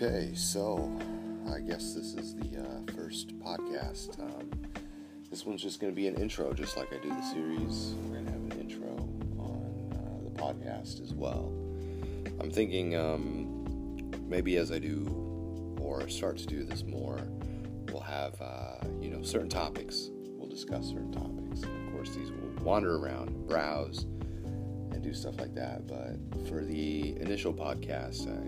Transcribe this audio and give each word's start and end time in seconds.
Okay, 0.00 0.30
so 0.32 0.96
I 1.52 1.58
guess 1.58 1.92
this 1.92 2.14
is 2.14 2.36
the 2.36 2.60
uh, 2.60 2.92
first 2.96 3.36
podcast. 3.40 4.20
Um, 4.20 4.48
this 5.28 5.44
one's 5.44 5.60
just 5.60 5.80
going 5.80 5.92
to 5.92 5.96
be 5.96 6.06
an 6.06 6.14
intro, 6.14 6.52
just 6.52 6.76
like 6.76 6.92
I 6.92 6.98
do 6.98 7.08
the 7.08 7.22
series. 7.22 7.96
We're 8.04 8.12
going 8.12 8.26
to 8.26 8.30
have 8.30 8.40
an 8.42 8.60
intro 8.60 8.90
on 9.40 9.90
uh, 9.92 10.22
the 10.22 10.40
podcast 10.40 11.02
as 11.02 11.14
well. 11.14 11.52
I'm 12.38 12.48
thinking 12.48 12.94
um, 12.94 14.14
maybe 14.28 14.56
as 14.56 14.70
I 14.70 14.78
do 14.78 15.76
or 15.80 16.08
start 16.08 16.38
to 16.38 16.46
do 16.46 16.62
this 16.62 16.84
more, 16.84 17.20
we'll 17.90 18.00
have 18.00 18.40
uh, 18.40 18.76
you 19.00 19.10
know 19.10 19.24
certain 19.24 19.48
topics. 19.48 20.10
We'll 20.28 20.48
discuss 20.48 20.90
certain 20.90 21.10
topics. 21.10 21.62
And 21.62 21.88
of 21.88 21.92
course, 21.92 22.14
these 22.14 22.30
will 22.30 22.62
wander 22.62 22.98
around, 22.98 23.48
browse 23.48 24.06
and 24.92 25.02
do 25.02 25.12
stuff 25.12 25.40
like 25.40 25.54
that. 25.54 25.86
But 25.86 26.48
for 26.48 26.64
the 26.64 27.16
initial 27.20 27.52
podcast, 27.52 28.28
I 28.28 28.47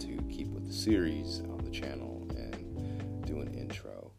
to 0.00 0.22
keep 0.30 0.48
with 0.48 0.66
the 0.66 0.72
series 0.72 1.40
on 1.50 1.58
the 1.64 1.70
channel 1.70 2.26
and 2.30 3.26
do 3.26 3.40
an 3.40 3.54
intro. 3.54 4.10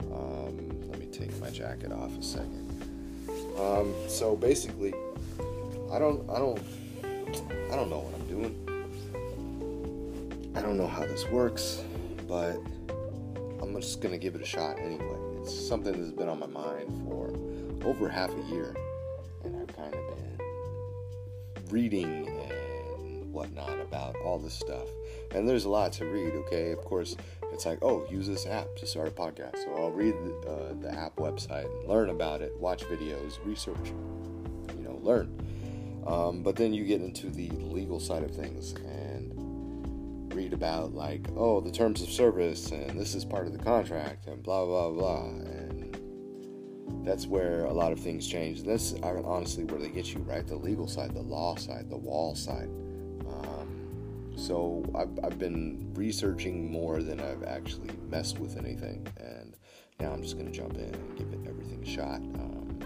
Um, 0.00 0.88
let 0.88 0.98
me 0.98 1.06
take 1.06 1.38
my 1.40 1.50
jacket 1.50 1.92
off 1.92 2.16
a 2.16 2.22
second. 2.22 2.66
Um, 3.58 3.94
so 4.08 4.36
basically, 4.36 4.94
I 5.92 5.98
don't, 5.98 6.28
I 6.30 6.38
don't, 6.38 6.60
I 7.04 7.76
don't 7.76 7.90
know 7.90 7.98
what 7.98 8.14
I'm 8.14 8.26
doing. 8.26 8.54
I 10.54 10.62
don't 10.62 10.78
know 10.78 10.86
how 10.86 11.02
this 11.02 11.26
works, 11.28 11.82
but 12.26 12.56
I'm 13.60 13.74
just 13.74 14.00
gonna 14.00 14.18
give 14.18 14.34
it 14.34 14.42
a 14.42 14.46
shot 14.46 14.78
anyway. 14.78 15.18
It's 15.40 15.54
something 15.68 15.92
that's 15.92 16.12
been 16.12 16.28
on 16.28 16.38
my 16.38 16.46
mind 16.46 17.06
for 17.06 17.32
over 17.86 18.08
half 18.08 18.30
a 18.30 18.42
year, 18.52 18.74
and 19.44 19.54
I've 19.56 19.76
kind 19.76 19.94
of 19.94 20.00
been 20.16 21.68
reading 21.70 22.35
whatnot 23.36 23.78
about 23.78 24.16
all 24.24 24.38
this 24.38 24.54
stuff. 24.54 24.88
And 25.32 25.46
there's 25.46 25.66
a 25.66 25.68
lot 25.68 25.92
to 25.94 26.06
read, 26.06 26.32
okay? 26.46 26.72
Of 26.72 26.78
course, 26.78 27.14
it's 27.52 27.66
like, 27.66 27.78
oh, 27.82 28.06
use 28.10 28.26
this 28.26 28.46
app 28.46 28.74
to 28.76 28.86
start 28.86 29.08
a 29.08 29.10
podcast. 29.10 29.58
So 29.58 29.74
I'll 29.76 29.92
read 29.92 30.14
the, 30.14 30.50
uh, 30.50 30.74
the 30.80 30.90
app 30.92 31.16
website, 31.16 31.68
learn 31.86 32.08
about 32.08 32.40
it, 32.40 32.52
watch 32.58 32.82
videos, 32.84 33.38
research, 33.44 33.92
you 34.76 34.82
know, 34.82 34.98
learn. 35.02 35.28
Um, 36.06 36.42
but 36.42 36.56
then 36.56 36.72
you 36.72 36.84
get 36.84 37.02
into 37.02 37.28
the 37.28 37.50
legal 37.50 38.00
side 38.00 38.22
of 38.22 38.30
things 38.30 38.72
and 38.72 40.32
read 40.34 40.54
about, 40.54 40.94
like, 40.94 41.28
oh, 41.36 41.60
the 41.60 41.70
terms 41.70 42.00
of 42.00 42.08
service, 42.08 42.70
and 42.70 42.98
this 42.98 43.14
is 43.14 43.24
part 43.24 43.46
of 43.46 43.52
the 43.52 43.62
contract, 43.62 44.26
and 44.26 44.42
blah, 44.42 44.64
blah, 44.64 44.90
blah. 44.90 45.26
And 45.26 45.98
that's 47.04 47.26
where 47.26 47.64
a 47.64 47.72
lot 47.72 47.92
of 47.92 48.00
things 48.00 48.26
change. 48.26 48.60
And 48.60 48.68
that's 48.68 48.94
honestly 49.02 49.64
where 49.64 49.80
they 49.80 49.88
get 49.90 50.14
you, 50.14 50.20
right? 50.20 50.46
The 50.46 50.56
legal 50.56 50.88
side, 50.88 51.12
the 51.12 51.20
law 51.20 51.56
side, 51.56 51.90
the 51.90 51.96
wall 51.98 52.34
side. 52.34 52.70
So 54.46 54.84
I've, 54.94 55.18
I've 55.24 55.38
been 55.40 55.90
researching 55.94 56.70
more 56.70 57.02
than 57.02 57.18
I've 57.18 57.42
actually 57.42 57.90
messed 58.08 58.38
with 58.38 58.56
anything. 58.56 59.04
And 59.16 59.56
now 59.98 60.12
I'm 60.12 60.22
just 60.22 60.38
going 60.38 60.46
to 60.46 60.56
jump 60.56 60.74
in 60.74 60.94
and 60.94 61.18
give 61.18 61.32
it 61.32 61.40
everything 61.48 61.82
a 61.82 61.86
shot. 61.86 62.20
Um, 62.20 62.78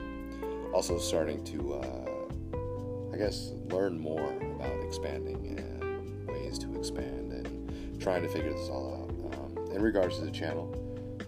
also, 0.72 0.98
starting 0.98 1.44
to, 1.44 1.74
uh, 1.74 3.12
I 3.12 3.18
guess, 3.18 3.52
learn 3.68 4.00
more 4.00 4.32
about 4.54 4.82
expanding 4.82 5.58
and 5.58 6.26
ways 6.28 6.58
to 6.60 6.74
expand 6.78 7.30
and 7.34 8.00
trying 8.00 8.22
to 8.22 8.28
figure 8.28 8.54
this 8.54 8.70
all 8.70 8.94
out. 8.94 9.10
Um, 9.38 9.74
in 9.74 9.82
regards 9.82 10.18
to 10.18 10.24
the 10.24 10.30
channel, 10.30 10.72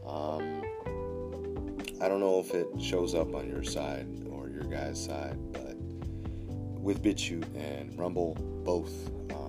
um, 0.06 0.62
I 2.00 2.08
don't 2.08 2.20
know 2.20 2.40
if 2.40 2.54
it 2.54 2.68
shows 2.80 3.14
up 3.14 3.34
on 3.34 3.50
your 3.50 3.64
side 3.64 4.06
or 4.30 4.48
your 4.48 4.64
guy's 4.64 5.04
side, 5.04 5.36
but 5.52 5.76
with 6.80 7.02
BitChute 7.02 7.54
and 7.54 7.98
Rumble, 7.98 8.34
both, 8.64 9.10
um, 9.30 9.41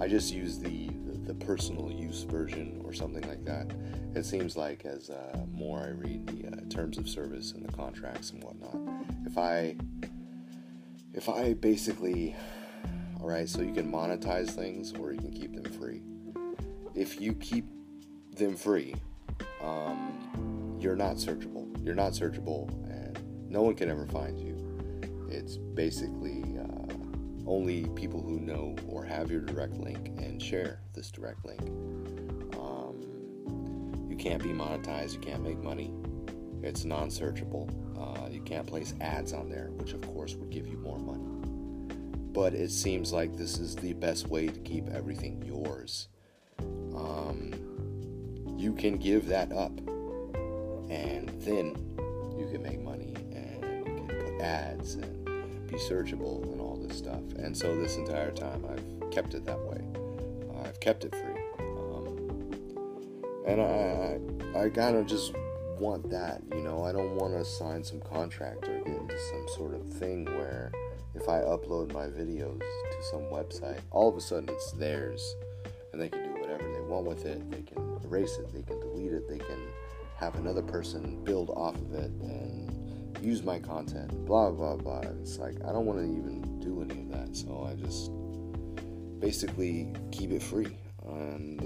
I 0.00 0.08
just 0.08 0.32
use 0.32 0.58
the, 0.58 0.88
the, 0.88 1.32
the 1.32 1.34
personal 1.34 1.92
use 1.92 2.22
version 2.22 2.80
or 2.84 2.94
something 2.94 3.26
like 3.28 3.44
that. 3.44 3.70
It 4.14 4.24
seems 4.24 4.56
like 4.56 4.86
as 4.86 5.10
uh, 5.10 5.44
more 5.52 5.80
I 5.80 5.90
read 5.90 6.26
the 6.26 6.48
uh, 6.48 6.68
terms 6.70 6.96
of 6.96 7.06
service 7.06 7.52
and 7.52 7.62
the 7.62 7.70
contracts 7.70 8.30
and 8.30 8.42
whatnot, 8.42 8.76
if 9.26 9.36
I 9.36 9.76
if 11.12 11.28
I 11.28 11.54
basically, 11.54 12.34
all 13.20 13.28
right, 13.28 13.48
so 13.48 13.60
you 13.60 13.72
can 13.72 13.92
monetize 13.92 14.50
things 14.50 14.92
or 14.92 15.12
you 15.12 15.18
can 15.18 15.32
keep 15.32 15.54
them 15.54 15.70
free. 15.72 16.02
If 16.94 17.20
you 17.20 17.34
keep 17.34 17.66
them 18.36 18.56
free, 18.56 18.94
um, 19.62 20.78
you're 20.80 20.96
not 20.96 21.16
searchable. 21.16 21.66
You're 21.84 21.94
not 21.94 22.12
searchable, 22.12 22.68
and 22.90 23.18
no 23.50 23.62
one 23.62 23.74
can 23.74 23.90
ever 23.90 24.06
find 24.06 24.38
you. 24.40 24.56
It's 25.30 25.56
basically 25.56 26.39
only 27.50 27.84
people 27.96 28.22
who 28.22 28.38
know 28.38 28.76
or 28.86 29.04
have 29.04 29.28
your 29.28 29.40
direct 29.40 29.74
link 29.74 30.12
and 30.18 30.40
share 30.40 30.78
this 30.94 31.10
direct 31.10 31.44
link. 31.44 31.60
Um, 32.56 34.06
you 34.08 34.14
can't 34.16 34.40
be 34.40 34.50
monetized. 34.50 35.14
You 35.14 35.18
can't 35.18 35.42
make 35.42 35.58
money. 35.58 35.92
It's 36.62 36.84
non-searchable. 36.84 37.68
Uh, 37.98 38.28
you 38.30 38.40
can't 38.42 38.68
place 38.68 38.94
ads 39.00 39.32
on 39.32 39.50
there, 39.50 39.70
which 39.72 39.94
of 39.94 40.00
course 40.02 40.36
would 40.36 40.50
give 40.50 40.68
you 40.68 40.78
more 40.78 41.00
money. 41.00 41.24
But 42.32 42.54
it 42.54 42.70
seems 42.70 43.12
like 43.12 43.36
this 43.36 43.58
is 43.58 43.74
the 43.74 43.94
best 43.94 44.28
way 44.28 44.46
to 44.46 44.60
keep 44.60 44.88
everything 44.88 45.42
yours. 45.44 46.06
Um, 46.60 47.52
you 48.56 48.72
can 48.74 48.96
give 48.96 49.26
that 49.26 49.50
up 49.50 49.76
and 50.88 51.28
then 51.40 51.74
you 52.38 52.48
can 52.52 52.62
make 52.62 52.80
money 52.80 53.12
and 53.32 53.88
you 53.88 54.06
can 54.06 54.06
put 54.06 54.40
ads 54.40 54.94
and 54.94 55.66
be 55.66 55.76
searchable 55.76 56.59
stuff. 56.92 57.22
And 57.36 57.56
so 57.56 57.76
this 57.76 57.96
entire 57.96 58.30
time 58.30 58.64
I've 58.70 59.10
kept 59.10 59.34
it 59.34 59.44
that 59.46 59.58
way. 59.60 59.80
I've 60.64 60.78
kept 60.80 61.04
it 61.04 61.14
free. 61.14 61.42
Um, 61.58 62.52
and 63.46 63.60
I, 63.60 64.58
I, 64.58 64.64
I 64.64 64.68
kind 64.70 64.96
of 64.96 65.06
just 65.06 65.32
want 65.78 66.10
that, 66.10 66.42
you 66.54 66.62
know. 66.62 66.84
I 66.84 66.92
don't 66.92 67.16
want 67.16 67.32
to 67.34 67.44
sign 67.44 67.82
some 67.82 68.00
contract 68.00 68.68
or 68.68 68.78
get 68.78 68.86
into 68.86 69.18
some 69.18 69.46
sort 69.56 69.74
of 69.74 69.88
thing 69.88 70.26
where 70.26 70.70
if 71.14 71.28
I 71.28 71.40
upload 71.40 71.92
my 71.92 72.06
videos 72.06 72.60
to 72.60 73.02
some 73.10 73.22
website, 73.22 73.80
all 73.90 74.08
of 74.08 74.16
a 74.16 74.20
sudden 74.20 74.48
it's 74.50 74.72
theirs 74.72 75.36
and 75.92 76.00
they 76.00 76.08
can 76.08 76.22
do 76.22 76.40
whatever 76.40 76.70
they 76.72 76.80
want 76.80 77.06
with 77.06 77.24
it. 77.24 77.50
They 77.50 77.62
can 77.62 77.98
erase 78.04 78.36
it, 78.36 78.52
they 78.52 78.62
can 78.62 78.78
delete 78.80 79.12
it, 79.12 79.28
they 79.28 79.38
can 79.38 79.60
have 80.16 80.34
another 80.36 80.62
person 80.62 81.22
build 81.24 81.50
off 81.50 81.74
of 81.76 81.94
it 81.94 82.10
and 82.20 83.16
use 83.22 83.42
my 83.42 83.58
content, 83.58 84.10
blah, 84.26 84.50
blah, 84.50 84.76
blah. 84.76 85.00
It's 85.20 85.38
like, 85.38 85.56
I 85.66 85.72
don't 85.72 85.86
want 85.86 85.98
to 85.98 86.04
even 86.04 86.39
do 86.60 86.82
any 86.82 87.00
of 87.00 87.10
that. 87.12 87.36
So 87.36 87.68
I 87.70 87.74
just 87.74 88.10
basically 89.20 89.92
keep 90.12 90.30
it 90.30 90.42
free. 90.42 90.76
And 91.06 91.60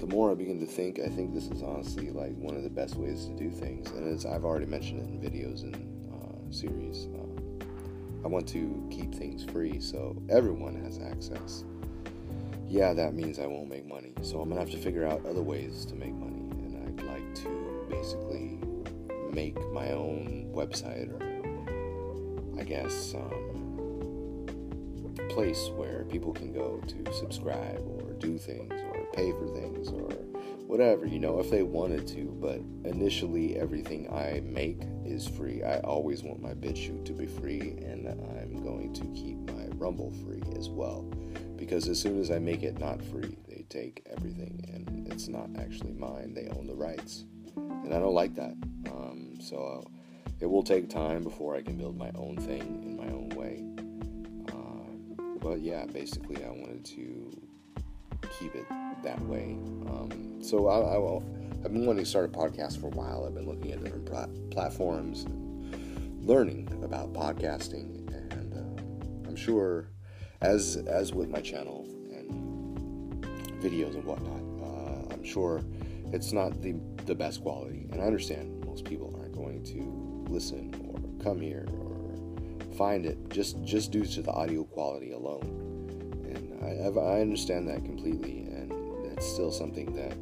the 0.00 0.06
more 0.06 0.30
I 0.30 0.34
begin 0.34 0.60
to 0.60 0.66
think, 0.66 1.00
I 1.00 1.08
think 1.08 1.34
this 1.34 1.48
is 1.48 1.62
honestly 1.62 2.10
like 2.10 2.34
one 2.36 2.56
of 2.56 2.62
the 2.62 2.70
best 2.70 2.96
ways 2.96 3.26
to 3.26 3.34
do 3.34 3.50
things. 3.50 3.90
And 3.90 4.14
as 4.14 4.26
I've 4.26 4.44
already 4.44 4.66
mentioned 4.66 5.00
it 5.00 5.08
in 5.08 5.20
videos 5.20 5.62
and 5.62 5.74
uh, 6.12 6.52
series, 6.52 7.08
uh, 7.14 7.64
I 8.24 8.28
want 8.28 8.48
to 8.48 8.86
keep 8.90 9.14
things 9.14 9.44
free 9.44 9.80
so 9.80 10.20
everyone 10.28 10.74
has 10.84 10.98
access. 10.98 11.64
Yeah, 12.68 12.92
that 12.92 13.14
means 13.14 13.38
I 13.38 13.46
won't 13.46 13.68
make 13.68 13.86
money. 13.86 14.12
So 14.22 14.40
I'm 14.40 14.50
to 14.50 14.56
have 14.56 14.70
to 14.70 14.76
figure 14.76 15.06
out 15.06 15.24
other 15.24 15.42
ways 15.42 15.84
to 15.86 15.94
make 15.94 16.12
money. 16.12 16.50
And 16.64 17.00
I'd 17.00 17.06
like 17.06 17.34
to 17.36 17.86
basically 17.88 18.60
make 19.32 19.56
my 19.72 19.92
own 19.92 20.50
website 20.52 21.08
or, 21.10 22.60
I 22.60 22.64
guess, 22.64 23.14
um, 23.14 23.47
place 25.38 25.70
where 25.76 26.02
people 26.10 26.32
can 26.32 26.52
go 26.52 26.82
to 26.88 27.12
subscribe 27.12 27.80
or 27.86 28.12
do 28.14 28.36
things 28.36 28.72
or 28.72 29.06
pay 29.12 29.30
for 29.30 29.46
things 29.54 29.88
or 29.88 30.08
whatever, 30.66 31.06
you 31.06 31.20
know, 31.20 31.38
if 31.38 31.48
they 31.48 31.62
wanted 31.62 32.08
to. 32.08 32.36
But 32.40 32.60
initially, 32.82 33.56
everything 33.56 34.12
I 34.12 34.40
make 34.44 34.82
is 35.04 35.28
free. 35.28 35.62
I 35.62 35.78
always 35.78 36.24
want 36.24 36.42
my 36.42 36.54
BitChute 36.54 37.04
to 37.04 37.12
be 37.12 37.26
free, 37.26 37.60
and 37.60 38.08
I'm 38.08 38.64
going 38.64 38.92
to 38.94 39.04
keep 39.14 39.38
my 39.54 39.68
Rumble 39.76 40.12
free 40.24 40.42
as 40.58 40.70
well. 40.70 41.02
Because 41.54 41.86
as 41.86 42.00
soon 42.00 42.20
as 42.20 42.32
I 42.32 42.40
make 42.40 42.64
it 42.64 42.80
not 42.80 43.00
free, 43.00 43.38
they 43.48 43.64
take 43.68 44.04
everything, 44.10 44.60
and 44.74 45.06
it's 45.06 45.28
not 45.28 45.50
actually 45.56 45.92
mine. 45.92 46.34
They 46.34 46.48
own 46.48 46.66
the 46.66 46.74
rights. 46.74 47.26
And 47.54 47.94
I 47.94 48.00
don't 48.00 48.14
like 48.14 48.34
that. 48.34 48.56
Um, 48.90 49.38
so 49.40 49.84
uh, 49.84 49.88
it 50.40 50.46
will 50.46 50.64
take 50.64 50.90
time 50.90 51.22
before 51.22 51.54
I 51.54 51.62
can 51.62 51.76
build 51.76 51.96
my 51.96 52.10
own 52.16 52.38
thing 52.38 52.82
in 52.82 52.96
my 52.96 53.06
own 53.12 53.28
but 55.48 55.60
yeah, 55.62 55.86
basically, 55.86 56.44
I 56.44 56.50
wanted 56.50 56.84
to 56.84 57.40
keep 58.38 58.54
it 58.54 58.66
that 59.02 59.18
way. 59.22 59.56
Um, 59.88 60.42
so 60.42 60.68
I, 60.68 60.76
I 60.76 60.98
will, 60.98 61.24
I've 61.64 61.72
been 61.72 61.86
wanting 61.86 62.04
to 62.04 62.10
start 62.10 62.26
a 62.26 62.28
podcast 62.28 62.78
for 62.78 62.88
a 62.88 62.90
while. 62.90 63.24
I've 63.26 63.34
been 63.34 63.46
looking 63.48 63.72
at 63.72 63.82
different 63.82 64.04
plat- 64.04 64.28
platforms 64.50 65.24
and 65.24 66.22
learning 66.22 66.68
about 66.84 67.14
podcasting, 67.14 68.12
and 68.12 68.52
uh, 68.52 69.26
I'm 69.26 69.36
sure, 69.36 69.88
as 70.42 70.76
as 70.86 71.14
with 71.14 71.30
my 71.30 71.40
channel 71.40 71.86
and 72.12 73.24
videos 73.62 73.94
and 73.94 74.04
whatnot, 74.04 74.42
uh, 74.68 75.14
I'm 75.14 75.24
sure 75.24 75.62
it's 76.12 76.34
not 76.34 76.60
the 76.60 76.74
the 77.06 77.14
best 77.14 77.40
quality, 77.40 77.86
and 77.90 78.02
I 78.02 78.04
understand 78.04 78.66
most 78.66 78.84
people 78.84 79.16
aren't 79.18 79.34
going 79.34 79.64
to 79.64 80.30
listen 80.30 80.74
or 80.84 81.24
come 81.24 81.40
here 81.40 81.66
find 82.78 83.04
it 83.04 83.18
just 83.28 83.60
just 83.64 83.90
due 83.90 84.04
to 84.06 84.22
the 84.22 84.30
audio 84.30 84.62
quality 84.62 85.10
alone. 85.10 85.42
And 86.32 86.64
I, 86.64 87.00
I 87.00 87.20
understand 87.20 87.68
that 87.68 87.84
completely, 87.84 88.46
and 88.52 88.72
it's 89.12 89.26
still 89.26 89.50
something 89.50 89.92
that 89.94 90.12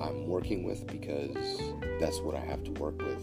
I'm 0.00 0.26
working 0.26 0.64
with 0.64 0.86
because 0.86 1.60
that's 2.00 2.20
what 2.20 2.34
I 2.34 2.40
have 2.40 2.64
to 2.64 2.70
work 2.72 2.98
with. 3.02 3.22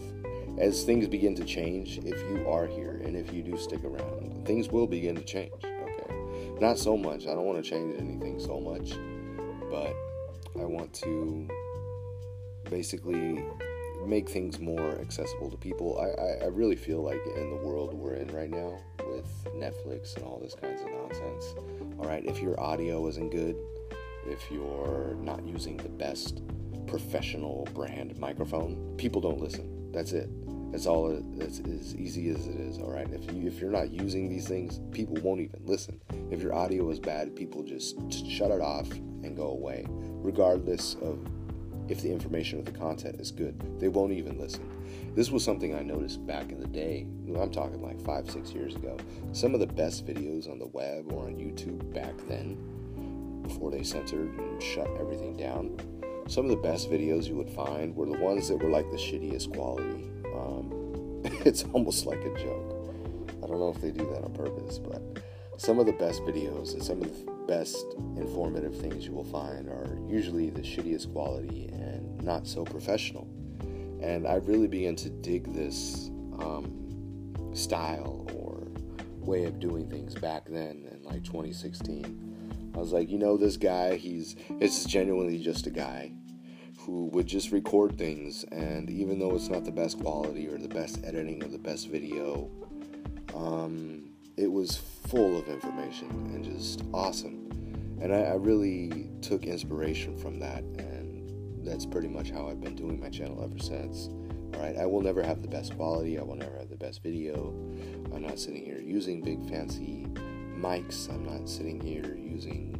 As 0.58 0.84
things 0.84 1.06
begin 1.08 1.34
to 1.34 1.44
change, 1.44 1.98
if 1.98 2.18
you 2.30 2.48
are 2.48 2.66
here 2.66 3.02
and 3.04 3.16
if 3.16 3.32
you 3.34 3.42
do 3.42 3.58
stick 3.58 3.84
around, 3.84 4.46
things 4.46 4.68
will 4.68 4.86
begin 4.86 5.16
to 5.16 5.24
change. 5.24 5.52
Okay. 5.64 6.58
Not 6.60 6.78
so 6.78 6.96
much. 6.96 7.26
I 7.26 7.34
don't 7.34 7.44
want 7.44 7.62
to 7.62 7.68
change 7.68 7.98
anything 7.98 8.38
so 8.38 8.60
much, 8.60 8.92
but 9.70 9.94
I 10.58 10.64
want 10.64 10.94
to 10.94 11.48
basically 12.70 13.44
make 14.06 14.28
things 14.28 14.60
more 14.60 14.98
accessible 15.00 15.50
to 15.50 15.56
people. 15.56 15.98
I, 15.98 16.20
I, 16.20 16.44
I, 16.44 16.46
really 16.48 16.76
feel 16.76 17.02
like 17.02 17.20
in 17.36 17.50
the 17.50 17.56
world 17.56 17.92
we're 17.94 18.14
in 18.14 18.28
right 18.28 18.50
now 18.50 18.78
with 19.08 19.26
Netflix 19.54 20.16
and 20.16 20.24
all 20.24 20.38
this 20.40 20.54
kinds 20.54 20.82
of 20.82 20.88
nonsense, 20.90 21.54
all 21.98 22.06
right, 22.06 22.24
if 22.24 22.40
your 22.40 22.58
audio 22.60 23.06
isn't 23.08 23.30
good, 23.30 23.56
if 24.26 24.50
you're 24.50 25.16
not 25.20 25.46
using 25.46 25.76
the 25.76 25.88
best 25.88 26.42
professional 26.86 27.66
brand 27.74 28.16
microphone, 28.18 28.94
people 28.96 29.20
don't 29.20 29.40
listen. 29.40 29.92
That's 29.92 30.12
it. 30.12 30.28
That's 30.72 30.86
all. 30.86 31.10
It, 31.10 31.24
it's 31.38 31.60
as 31.60 31.94
easy 31.94 32.28
as 32.30 32.46
it 32.46 32.56
is. 32.56 32.78
All 32.78 32.90
right. 32.90 33.08
If 33.10 33.32
you 33.32 33.46
if 33.46 33.60
you're 33.60 33.70
not 33.70 33.90
using 33.90 34.28
these 34.28 34.46
things, 34.48 34.80
people 34.90 35.16
won't 35.22 35.40
even 35.40 35.60
listen. 35.64 36.00
If 36.30 36.42
your 36.42 36.54
audio 36.54 36.90
is 36.90 36.98
bad, 36.98 37.34
people 37.34 37.62
just 37.62 37.96
shut 38.26 38.50
it 38.50 38.60
off 38.60 38.90
and 38.90 39.36
go 39.36 39.48
away, 39.48 39.86
regardless 39.88 40.94
of 41.00 41.18
if 41.88 42.02
the 42.02 42.10
information 42.10 42.60
or 42.60 42.62
the 42.62 42.72
content 42.72 43.20
is 43.20 43.30
good. 43.30 43.80
They 43.80 43.88
won't 43.88 44.12
even 44.12 44.38
listen. 44.38 44.68
This 45.14 45.30
was 45.30 45.44
something 45.44 45.74
I 45.74 45.82
noticed 45.82 46.26
back 46.26 46.50
in 46.52 46.60
the 46.60 46.66
day. 46.66 47.06
I'm 47.38 47.50
talking 47.50 47.82
like 47.82 48.00
five, 48.00 48.30
six 48.30 48.52
years 48.52 48.74
ago. 48.74 48.96
Some 49.32 49.54
of 49.54 49.60
the 49.60 49.66
best 49.66 50.06
videos 50.06 50.50
on 50.50 50.58
the 50.58 50.66
web 50.66 51.12
or 51.12 51.24
on 51.24 51.36
YouTube 51.36 51.92
back 51.94 52.14
then, 52.28 53.42
before 53.42 53.70
they 53.70 53.82
censored 53.82 54.32
and 54.38 54.62
shut 54.62 54.88
everything 54.98 55.36
down, 55.36 55.78
some 56.28 56.44
of 56.44 56.50
the 56.50 56.56
best 56.56 56.90
videos 56.90 57.28
you 57.28 57.36
would 57.36 57.50
find 57.50 57.94
were 57.94 58.06
the 58.06 58.18
ones 58.18 58.48
that 58.48 58.56
were 58.56 58.70
like 58.70 58.90
the 58.90 58.96
shittiest 58.96 59.54
quality. 59.54 60.10
Um, 60.34 61.22
it's 61.44 61.64
almost 61.72 62.06
like 62.06 62.20
a 62.20 62.34
joke. 62.38 62.72
I 63.42 63.46
don't 63.46 63.60
know 63.60 63.70
if 63.70 63.80
they 63.80 63.90
do 63.90 64.04
that 64.12 64.24
on 64.24 64.32
purpose, 64.32 64.78
but 64.78 65.02
some 65.56 65.78
of 65.78 65.86
the 65.86 65.92
best 65.92 66.22
videos 66.22 66.74
and 66.74 66.82
some 66.82 67.02
of 67.02 67.08
the 67.08 67.32
best 67.46 67.84
informative 68.16 68.78
things 68.78 69.06
you 69.06 69.12
will 69.12 69.24
find 69.24 69.68
are 69.68 69.98
usually 70.06 70.50
the 70.50 70.60
shittiest 70.60 71.12
quality 71.12 71.68
and 71.72 72.22
not 72.22 72.46
so 72.46 72.64
professional. 72.64 73.28
And 74.02 74.26
I 74.26 74.34
really 74.36 74.66
began 74.66 74.96
to 74.96 75.08
dig 75.08 75.52
this 75.54 76.10
um, 76.38 77.52
style 77.54 78.28
or 78.34 78.68
way 79.24 79.44
of 79.44 79.58
doing 79.58 79.88
things 79.88 80.14
back 80.14 80.44
then 80.46 80.88
in 80.92 81.02
like 81.02 81.24
2016. 81.24 82.72
I 82.74 82.78
was 82.78 82.92
like, 82.92 83.08
you 83.08 83.18
know, 83.18 83.36
this 83.36 83.56
guy, 83.56 83.96
he's, 83.96 84.36
it's 84.60 84.84
genuinely 84.84 85.38
just 85.38 85.66
a 85.66 85.70
guy 85.70 86.12
who 86.78 87.06
would 87.06 87.26
just 87.26 87.50
record 87.50 87.96
things. 87.96 88.44
And 88.52 88.90
even 88.90 89.18
though 89.18 89.34
it's 89.34 89.48
not 89.48 89.64
the 89.64 89.72
best 89.72 89.98
quality 89.98 90.46
or 90.46 90.58
the 90.58 90.68
best 90.68 91.00
editing 91.02 91.42
or 91.42 91.48
the 91.48 91.58
best 91.58 91.88
video, 91.88 92.50
um, 93.34 94.10
it 94.36 94.52
was 94.52 94.76
full 95.08 95.38
of 95.38 95.48
information 95.48 96.08
and 96.34 96.44
just 96.44 96.82
awesome. 96.92 97.44
And 98.00 98.14
I, 98.14 98.22
I, 98.22 98.34
really 98.34 99.08
took 99.22 99.44
inspiration 99.44 100.16
from 100.18 100.38
that, 100.40 100.62
and 100.78 101.66
that's 101.66 101.86
pretty 101.86 102.08
much 102.08 102.30
how 102.30 102.48
I've 102.48 102.60
been 102.60 102.76
doing 102.76 103.00
my 103.00 103.08
channel 103.08 103.42
ever 103.42 103.58
since. 103.58 104.08
All 104.54 104.60
right, 104.60 104.76
I 104.76 104.84
will 104.84 105.00
never 105.00 105.22
have 105.22 105.40
the 105.40 105.48
best 105.48 105.74
quality, 105.76 106.18
I 106.18 106.22
will 106.22 106.36
never 106.36 106.56
have 106.58 106.68
the 106.68 106.76
best 106.76 107.02
video. 107.02 107.54
I'm 108.14 108.22
not 108.22 108.38
sitting 108.38 108.64
here 108.64 108.78
using 108.78 109.22
big 109.22 109.48
fancy 109.48 110.06
mics, 110.58 111.08
I'm 111.08 111.24
not 111.24 111.48
sitting 111.48 111.80
here 111.80 112.16
using, 112.16 112.78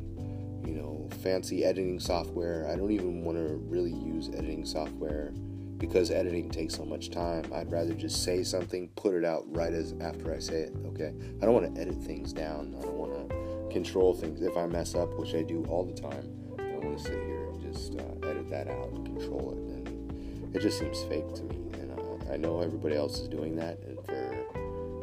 you 0.66 0.74
know, 0.74 1.08
fancy 1.22 1.64
editing 1.64 1.98
software. 1.98 2.68
I 2.70 2.76
don't 2.76 2.92
even 2.92 3.22
want 3.22 3.38
to 3.38 3.54
really 3.54 3.92
use 3.92 4.28
editing 4.28 4.66
software 4.66 5.32
because 5.78 6.10
editing 6.10 6.50
takes 6.50 6.74
so 6.74 6.84
much 6.84 7.10
time. 7.10 7.44
I'd 7.54 7.70
rather 7.70 7.94
just 7.94 8.24
say 8.24 8.42
something, 8.42 8.88
put 8.96 9.14
it 9.14 9.24
out 9.24 9.44
right 9.54 9.72
as 9.72 9.94
after 10.00 10.34
I 10.34 10.38
say 10.38 10.62
it. 10.62 10.74
Okay, 10.86 11.12
I 11.40 11.44
don't 11.44 11.54
want 11.54 11.74
to 11.74 11.80
edit 11.80 11.96
things 11.96 12.32
down. 12.32 12.74
I 12.78 12.82
don't 12.82 12.94
want 12.94 13.28
to 13.28 13.72
control 13.72 14.14
things. 14.14 14.42
If 14.42 14.56
I 14.56 14.66
mess 14.66 14.94
up, 14.94 15.18
which 15.18 15.34
I 15.34 15.42
do 15.42 15.64
all 15.68 15.84
the 15.84 16.00
time, 16.00 16.30
I 16.58 16.62
don't 16.62 16.84
want 16.84 16.98
to 16.98 17.04
sit 17.04 17.12
here 17.12 17.48
and 17.48 17.72
just 17.72 17.94
uh, 17.94 18.28
edit 18.28 18.48
that 18.50 18.68
out 18.68 18.88
and 18.88 19.04
control 19.04 19.52
it. 19.52 19.88
And 19.88 20.56
it 20.56 20.60
just 20.62 20.78
seems 20.78 21.02
fake 21.04 21.34
to 21.34 21.42
me. 21.44 21.56
And 21.74 21.92
uh, 21.92 22.32
I 22.32 22.36
know 22.36 22.60
everybody 22.60 22.96
else 22.96 23.20
is 23.20 23.28
doing 23.28 23.56
that, 23.56 23.78
for 24.06 24.46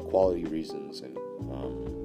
quality 0.09 0.45
reasons 0.45 1.01
and 1.01 1.17
um, 1.51 2.02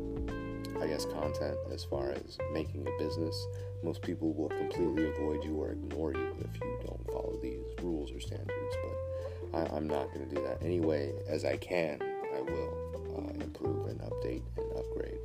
guess 0.89 1.05
content 1.05 1.57
as 1.73 1.85
far 1.85 2.11
as 2.11 2.39
making 2.53 2.87
a 2.87 3.03
business 3.03 3.47
most 3.83 4.03
people 4.03 4.33
will 4.33 4.49
completely 4.49 5.09
avoid 5.09 5.45
you 5.45 5.55
or 5.55 5.71
ignore 5.71 6.13
you 6.13 6.35
if 6.41 6.61
you 6.61 6.79
don't 6.85 7.07
follow 7.07 7.39
these 7.41 7.63
rules 7.81 8.11
or 8.11 8.21
standards. 8.21 8.77
But 8.83 9.73
I, 9.73 9.77
am 9.77 9.87
not 9.87 10.13
going 10.13 10.29
to 10.29 10.35
do 10.35 10.43
that 10.43 10.63
anyway. 10.63 11.13
As 11.29 11.45
I 11.45 11.57
can, 11.57 12.03
I 12.35 12.41
will 12.41 12.75
uh, 13.17 13.45
improve 13.45 13.87
and 13.87 14.01
update 14.01 14.43
and 14.57 14.79
upgrade. 14.79 15.21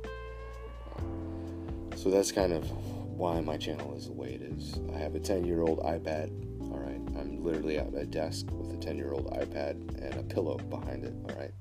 So 1.96 2.10
that's 2.10 2.30
kind 2.30 2.52
of 2.52 2.70
why 3.16 3.40
my 3.40 3.56
channel 3.56 3.94
is 3.96 4.06
the 4.06 4.12
way 4.12 4.34
it 4.34 4.42
is. 4.42 4.78
I 4.94 4.98
have 4.98 5.14
a 5.14 5.20
10 5.20 5.44
year 5.44 5.62
old 5.62 5.80
iPad. 5.80 6.30
All 6.72 6.78
right, 6.78 7.00
I'm 7.18 7.42
literally 7.42 7.78
at 7.78 7.92
a 7.94 8.06
desk 8.06 8.46
with 8.52 8.72
a 8.72 8.76
10 8.76 8.96
year 8.96 9.12
old 9.12 9.30
iPad 9.32 9.72
and 10.00 10.14
a 10.14 10.22
pillow 10.22 10.58
behind 10.58 11.04
it. 11.04 11.14
All 11.28 11.36
right. 11.36 11.52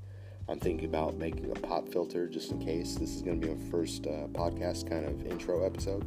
I'm 0.50 0.60
thinking 0.60 0.86
about 0.86 1.16
making 1.16 1.52
a 1.52 1.56
pop 1.56 1.88
filter 1.88 2.28
just 2.28 2.52
in 2.52 2.60
case. 2.64 2.96
This 2.96 3.16
is 3.16 3.22
going 3.22 3.40
to 3.40 3.48
be 3.48 3.54
a 3.54 3.72
first 3.72 4.06
uh, 4.08 4.28
podcast 4.28 4.90
kind 4.90 5.06
of 5.06 5.26
intro 5.26 5.66
episode. 5.66 6.06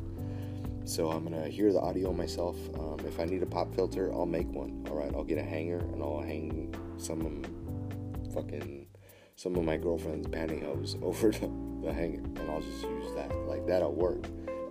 So 0.84 1.10
I'm 1.10 1.24
gonna 1.24 1.48
hear 1.48 1.72
the 1.72 1.80
audio 1.80 2.12
myself. 2.12 2.56
Um, 2.78 2.98
if 3.04 3.18
I 3.18 3.24
need 3.24 3.42
a 3.42 3.46
pop 3.46 3.74
filter, 3.74 4.12
I'll 4.12 4.24
make 4.24 4.48
one. 4.52 4.86
All 4.88 4.96
right, 4.96 5.12
I'll 5.16 5.24
get 5.24 5.36
a 5.36 5.42
hanger 5.42 5.78
and 5.78 6.00
I'll 6.00 6.20
hang 6.20 6.72
some 6.96 7.26
of 7.26 8.32
fucking 8.32 8.86
some 9.34 9.56
of 9.56 9.64
my 9.64 9.78
girlfriend's 9.78 10.28
pantyhose 10.28 11.02
over 11.02 11.32
the, 11.32 11.50
the 11.84 11.92
hanger, 11.92 12.18
and 12.18 12.50
I'll 12.50 12.60
just 12.60 12.82
use 12.82 13.12
that. 13.16 13.34
Like 13.48 13.66
that'll 13.66 13.94
work. 13.94 14.26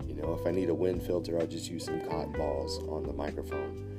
You 0.08 0.16
know, 0.16 0.38
if 0.40 0.48
I 0.48 0.52
need 0.52 0.70
a 0.70 0.74
wind 0.74 1.04
filter, 1.04 1.38
I'll 1.38 1.48
just 1.48 1.70
use 1.70 1.84
some 1.84 2.00
cotton 2.08 2.32
balls 2.32 2.80
on 2.88 3.04
the 3.04 3.14
microphone. 3.14 3.98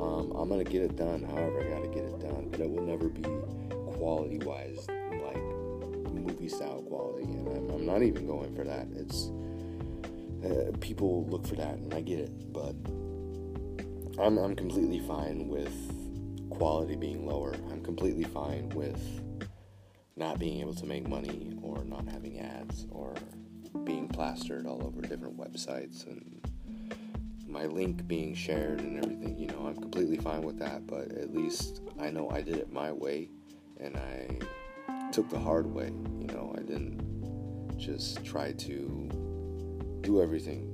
Um, 0.00 0.36
I'm 0.36 0.48
gonna 0.48 0.62
get 0.62 0.82
it 0.82 0.94
done. 0.94 1.24
However, 1.24 1.62
I 1.62 1.68
gotta 1.68 1.88
get 1.88 2.04
it 2.04 2.20
done, 2.20 2.46
but 2.48 2.60
it 2.60 2.70
will 2.70 2.84
never 2.84 3.08
be 3.08 3.24
quality 3.98 4.38
wise 4.38 4.86
movie 6.26 6.48
style 6.48 6.82
quality, 6.82 7.24
and 7.24 7.48
I'm, 7.48 7.70
I'm 7.70 7.86
not 7.86 8.02
even 8.02 8.26
going 8.26 8.54
for 8.54 8.64
that. 8.64 8.86
It's 8.94 9.30
uh, 10.44 10.72
people 10.80 11.26
look 11.26 11.46
for 11.46 11.56
that, 11.56 11.74
and 11.74 11.92
I 11.94 12.00
get 12.00 12.18
it, 12.18 12.52
but 12.52 12.74
I'm, 14.20 14.38
I'm 14.38 14.56
completely 14.56 15.00
fine 15.00 15.48
with 15.48 15.72
quality 16.50 16.96
being 16.96 17.26
lower. 17.26 17.54
I'm 17.70 17.82
completely 17.82 18.24
fine 18.24 18.68
with 18.70 19.00
not 20.16 20.38
being 20.38 20.60
able 20.60 20.74
to 20.74 20.86
make 20.86 21.06
money 21.08 21.52
or 21.62 21.84
not 21.84 22.08
having 22.08 22.40
ads 22.40 22.86
or 22.90 23.14
being 23.84 24.08
plastered 24.08 24.66
all 24.66 24.82
over 24.84 25.02
different 25.02 25.36
websites 25.36 26.06
and 26.06 26.40
my 27.46 27.66
link 27.66 28.06
being 28.06 28.34
shared 28.34 28.80
and 28.80 29.02
everything. 29.02 29.36
You 29.38 29.48
know, 29.48 29.66
I'm 29.66 29.76
completely 29.76 30.16
fine 30.16 30.42
with 30.42 30.58
that, 30.58 30.86
but 30.86 31.12
at 31.12 31.34
least 31.34 31.82
I 32.00 32.10
know 32.10 32.30
I 32.30 32.40
did 32.40 32.56
it 32.56 32.72
my 32.72 32.92
way 32.92 33.30
and 33.78 33.96
I 33.96 34.38
took 35.12 35.28
the 35.30 35.38
hard 35.38 35.66
way. 35.66 35.92
You 36.20 36.26
know, 36.28 36.54
I 36.56 36.62
didn't 36.62 37.76
just 37.78 38.24
try 38.24 38.52
to 38.52 39.08
do 40.02 40.22
everything 40.22 40.72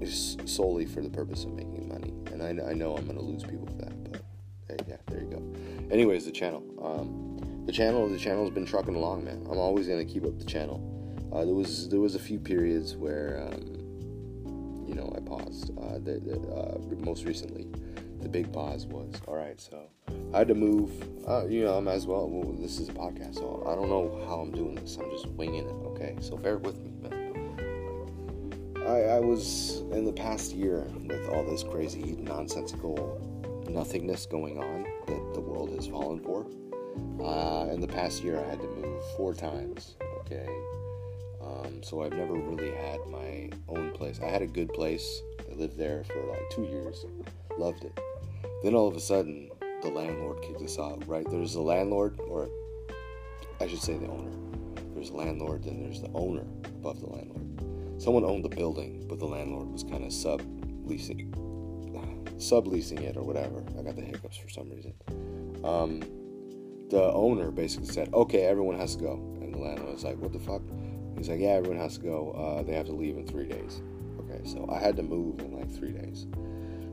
is 0.00 0.36
solely 0.44 0.86
for 0.86 1.00
the 1.00 1.08
purpose 1.08 1.44
of 1.44 1.52
making 1.52 1.88
money. 1.88 2.12
And 2.32 2.42
I, 2.42 2.70
I 2.70 2.72
know 2.74 2.96
I'm 2.96 3.04
going 3.06 3.18
to 3.18 3.24
lose 3.24 3.42
people 3.42 3.66
for 3.66 3.84
that, 3.84 4.12
but 4.12 4.22
hey, 4.68 4.76
yeah, 4.86 4.96
there 5.08 5.20
you 5.20 5.30
go. 5.30 5.92
Anyways, 5.92 6.24
the 6.24 6.32
channel. 6.32 6.62
Um, 6.82 7.64
the 7.66 7.72
channel, 7.72 8.08
the 8.08 8.18
channel's 8.18 8.50
been 8.50 8.66
trucking 8.66 8.94
along, 8.94 9.24
man. 9.24 9.46
I'm 9.50 9.58
always 9.58 9.86
going 9.86 10.04
to 10.04 10.12
keep 10.12 10.24
up 10.24 10.38
the 10.38 10.44
channel. 10.44 10.90
Uh, 11.32 11.44
there 11.44 11.54
was 11.54 11.88
there 11.88 12.00
was 12.00 12.14
a 12.14 12.18
few 12.18 12.38
periods 12.38 12.94
where 12.94 13.48
um, 13.48 14.84
you 14.86 14.94
know 14.94 15.12
I 15.16 15.20
paused. 15.20 15.70
Uh, 15.78 15.94
the, 15.94 16.20
the, 16.20 16.38
uh, 16.54 16.78
most 17.04 17.24
recently, 17.24 17.66
the 18.24 18.30
big 18.30 18.52
pause 18.52 18.86
was 18.86 19.14
all 19.28 19.36
right. 19.36 19.60
So 19.60 19.84
I 20.32 20.38
had 20.38 20.48
to 20.48 20.54
move. 20.54 20.90
Uh, 21.28 21.46
you 21.46 21.64
know, 21.64 21.76
I 21.76 21.80
might 21.80 21.92
as 21.92 22.06
well. 22.06 22.28
well. 22.28 22.52
This 22.54 22.80
is 22.80 22.88
a 22.88 22.92
podcast, 22.92 23.36
so 23.36 23.62
I 23.68 23.76
don't 23.76 23.88
know 23.88 24.24
how 24.26 24.40
I'm 24.40 24.50
doing 24.50 24.74
this. 24.74 24.96
I'm 24.96 25.10
just 25.10 25.28
winging 25.28 25.66
it. 25.66 25.72
Okay, 25.92 26.16
so 26.20 26.36
bear 26.36 26.58
with 26.58 26.78
me, 26.80 26.90
man. 27.02 27.14
I, 28.86 29.16
I 29.16 29.20
was 29.20 29.82
in 29.92 30.04
the 30.04 30.12
past 30.12 30.52
year 30.52 30.86
with 31.06 31.28
all 31.28 31.44
this 31.44 31.62
crazy 31.62 32.16
nonsensical 32.18 33.20
nothingness 33.68 34.26
going 34.26 34.58
on 34.58 34.84
that 35.06 35.34
the 35.34 35.40
world 35.40 35.70
has 35.74 35.86
fallen 35.86 36.20
for. 36.20 36.46
Uh, 37.22 37.72
in 37.72 37.80
the 37.80 37.88
past 37.88 38.22
year, 38.22 38.38
I 38.38 38.48
had 38.48 38.60
to 38.60 38.68
move 38.68 39.02
four 39.16 39.34
times. 39.34 39.96
Okay, 40.20 40.48
um, 41.42 41.82
so 41.82 42.02
I've 42.02 42.12
never 42.12 42.34
really 42.34 42.72
had 42.72 43.00
my 43.06 43.50
own 43.68 43.92
place. 43.92 44.20
I 44.22 44.26
had 44.26 44.42
a 44.42 44.46
good 44.46 44.72
place. 44.72 45.22
I 45.50 45.54
lived 45.54 45.78
there 45.78 46.04
for 46.04 46.22
like 46.26 46.42
two 46.50 46.64
years, 46.64 47.04
loved 47.58 47.84
it. 47.84 47.98
Then 48.64 48.74
all 48.74 48.88
of 48.88 48.96
a 48.96 49.00
sudden, 49.00 49.50
the 49.82 49.90
landlord 49.90 50.42
kicked 50.42 50.62
us 50.62 50.78
out. 50.78 51.06
Right? 51.06 51.26
There's 51.30 51.54
the 51.54 51.60
landlord, 51.60 52.18
or 52.18 52.48
I 53.60 53.68
should 53.68 53.82
say 53.82 53.96
the 53.96 54.08
owner. 54.08 54.32
There's 54.94 55.10
the 55.10 55.16
landlord, 55.16 55.62
then 55.62 55.80
there's 55.80 56.00
the 56.00 56.10
owner 56.14 56.42
above 56.64 57.00
the 57.00 57.06
landlord 57.06 57.44
someone 57.98 58.24
owned 58.24 58.44
the 58.44 58.48
building, 58.48 59.06
but 59.08 59.18
the 59.18 59.26
landlord 59.26 59.72
was 59.72 59.82
kind 59.82 60.04
of 60.04 60.12
sub 60.12 60.42
leasing, 60.84 61.32
subleasing 62.38 63.00
it 63.00 63.16
or 63.16 63.22
whatever. 63.22 63.64
I 63.78 63.82
got 63.82 63.96
the 63.96 64.02
hiccups 64.02 64.36
for 64.36 64.48
some 64.48 64.70
reason. 64.70 64.94
Um, 65.64 66.00
the 66.90 67.02
owner 67.12 67.50
basically 67.50 67.88
said, 67.88 68.12
"Okay, 68.12 68.42
everyone 68.42 68.76
has 68.76 68.96
to 68.96 69.02
go," 69.02 69.12
and 69.40 69.54
the 69.54 69.58
landlord 69.58 69.94
was 69.94 70.04
like, 70.04 70.18
"What 70.18 70.32
the 70.32 70.38
fuck?" 70.38 70.62
He's 71.16 71.28
like, 71.28 71.40
"Yeah, 71.40 71.52
everyone 71.52 71.78
has 71.78 71.96
to 71.96 72.04
go. 72.04 72.32
Uh, 72.32 72.62
they 72.62 72.74
have 72.74 72.86
to 72.86 72.92
leave 72.92 73.16
in 73.16 73.26
three 73.26 73.46
days." 73.46 73.80
Okay, 74.20 74.40
so 74.44 74.68
I 74.70 74.78
had 74.78 74.96
to 74.96 75.02
move 75.02 75.40
in 75.40 75.52
like 75.58 75.70
three 75.70 75.92
days. 75.92 76.26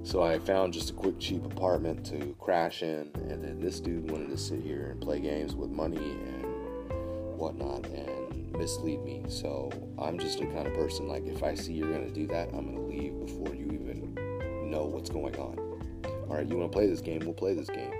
So 0.03 0.23
I 0.23 0.39
found 0.39 0.73
just 0.73 0.89
a 0.89 0.93
quick, 0.93 1.19
cheap 1.19 1.45
apartment 1.45 2.05
to 2.07 2.35
crash 2.39 2.81
in, 2.81 3.11
and 3.29 3.43
then 3.43 3.59
this 3.59 3.79
dude 3.79 4.09
wanted 4.09 4.29
to 4.29 4.37
sit 4.37 4.61
here 4.61 4.89
and 4.91 5.01
play 5.01 5.19
games 5.19 5.55
with 5.55 5.69
money 5.69 5.97
and 5.97 6.43
whatnot 7.37 7.85
and 7.85 8.51
mislead 8.51 9.03
me. 9.03 9.23
So 9.27 9.71
I'm 9.99 10.17
just 10.17 10.41
a 10.41 10.45
kind 10.47 10.67
of 10.67 10.73
person 10.73 11.07
like 11.07 11.25
if 11.27 11.43
I 11.43 11.53
see 11.53 11.73
you're 11.73 11.91
gonna 11.91 12.11
do 12.11 12.27
that, 12.27 12.49
I'm 12.49 12.73
gonna 12.73 12.87
leave 12.87 13.19
before 13.19 13.55
you 13.55 13.71
even 13.71 14.15
know 14.69 14.85
what's 14.85 15.09
going 15.09 15.35
on. 15.37 15.57
All 16.29 16.37
right, 16.37 16.47
you 16.47 16.57
want 16.57 16.71
to 16.71 16.75
play 16.75 16.87
this 16.87 17.01
game? 17.01 17.19
We'll 17.19 17.33
play 17.33 17.53
this 17.53 17.69
game. 17.69 17.93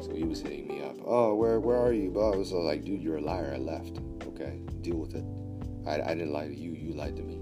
So 0.00 0.14
he 0.14 0.24
was 0.24 0.40
hitting 0.40 0.66
me 0.66 0.82
up. 0.82 0.96
Oh, 1.04 1.34
where 1.34 1.60
where 1.60 1.76
are 1.76 1.92
you? 1.92 2.10
But 2.10 2.30
I 2.30 2.36
was 2.36 2.52
like, 2.52 2.84
dude, 2.84 3.02
you're 3.02 3.18
a 3.18 3.20
liar. 3.20 3.52
I 3.54 3.58
left. 3.58 4.00
Okay, 4.26 4.60
deal 4.80 4.96
with 4.96 5.14
it. 5.14 5.24
I, 5.86 6.10
I 6.10 6.14
didn't 6.14 6.32
lie 6.32 6.48
to 6.48 6.54
you. 6.54 6.72
You 6.72 6.94
lied 6.94 7.16
to 7.16 7.22
me. 7.22 7.38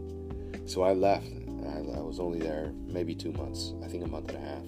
So 0.67 0.83
I 0.83 0.93
left. 0.93 1.31
I, 1.67 1.99
I 1.99 2.01
was 2.01 2.21
only 2.21 2.39
there 2.39 2.73
maybe 2.87 3.15
two 3.15 3.33
months. 3.33 3.75
I 3.85 3.89
think 3.89 4.05
a 4.05 4.09
month 4.09 4.31
and 4.31 4.39
a 4.39 4.49
half. 4.49 4.65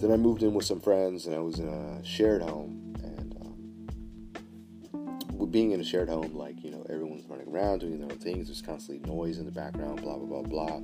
Then 0.00 0.12
I 0.12 0.16
moved 0.16 0.42
in 0.42 0.54
with 0.54 0.64
some 0.64 0.80
friends, 0.80 1.26
and 1.26 1.34
I 1.34 1.40
was 1.40 1.58
in 1.58 1.68
a 1.68 2.04
shared 2.04 2.42
home. 2.42 2.94
And 3.02 3.36
um, 5.32 5.50
being 5.50 5.72
in 5.72 5.80
a 5.80 5.84
shared 5.84 6.08
home, 6.08 6.34
like 6.34 6.62
you 6.64 6.70
know, 6.70 6.86
everyone's 6.88 7.26
running 7.26 7.48
around 7.48 7.80
doing 7.80 7.98
their 7.98 8.10
own 8.10 8.18
things. 8.18 8.46
There's 8.46 8.62
constantly 8.62 9.06
noise 9.10 9.38
in 9.38 9.44
the 9.44 9.52
background. 9.52 10.00
Blah 10.02 10.16
blah 10.16 10.42
blah 10.42 10.42
blah. 10.42 10.80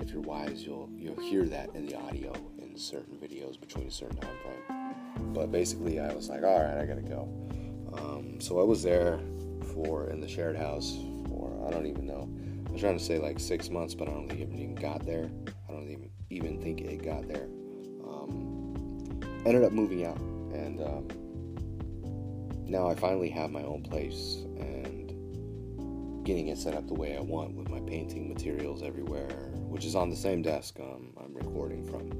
If 0.00 0.10
you're 0.10 0.22
wise, 0.22 0.64
you'll 0.64 0.90
you'll 0.96 1.20
hear 1.20 1.44
that 1.46 1.74
in 1.74 1.86
the 1.86 1.96
audio 1.96 2.32
in 2.58 2.76
certain 2.76 3.16
videos 3.16 3.60
between 3.60 3.86
a 3.86 3.90
certain 3.90 4.16
time 4.16 4.36
frame. 4.42 4.94
But 5.32 5.50
basically, 5.50 5.98
I 5.98 6.12
was 6.12 6.28
like, 6.28 6.42
all 6.42 6.60
right, 6.60 6.78
I 6.78 6.86
gotta 6.86 7.02
go. 7.02 7.28
Um, 7.94 8.40
so 8.40 8.60
I 8.60 8.64
was 8.64 8.82
there 8.82 9.18
for 9.74 10.08
in 10.10 10.20
the 10.20 10.28
shared 10.28 10.56
house 10.56 10.98
for 11.28 11.66
I 11.66 11.70
don't 11.70 11.86
even 11.86 12.06
know. 12.06 12.28
I 12.72 12.76
was 12.76 12.80
trying 12.80 12.96
to 12.96 13.04
say 13.04 13.18
like 13.18 13.38
six 13.38 13.68
months, 13.68 13.94
but 13.94 14.08
I 14.08 14.12
don't 14.12 14.26
think 14.30 14.40
it 14.40 14.48
even 14.50 14.74
got 14.74 15.04
there. 15.04 15.28
I 15.68 15.72
don't 15.72 15.90
even 15.90 16.08
even 16.30 16.58
think 16.58 16.80
it 16.80 17.04
got 17.04 17.28
there. 17.28 17.44
Um, 18.08 19.20
ended 19.44 19.62
up 19.62 19.72
moving 19.72 20.06
out, 20.06 20.16
and 20.16 20.80
um, 20.80 21.06
now 22.64 22.88
I 22.88 22.94
finally 22.94 23.28
have 23.28 23.50
my 23.50 23.62
own 23.62 23.82
place 23.82 24.46
and 24.56 26.24
getting 26.24 26.48
it 26.48 26.56
set 26.56 26.72
up 26.72 26.86
the 26.86 26.94
way 26.94 27.14
I 27.14 27.20
want 27.20 27.54
with 27.56 27.68
my 27.68 27.80
painting 27.80 28.26
materials 28.26 28.82
everywhere, 28.82 29.28
which 29.68 29.84
is 29.84 29.94
on 29.94 30.08
the 30.08 30.16
same 30.16 30.40
desk 30.40 30.80
um, 30.80 31.12
I'm 31.22 31.34
recording 31.34 31.84
from. 31.84 32.10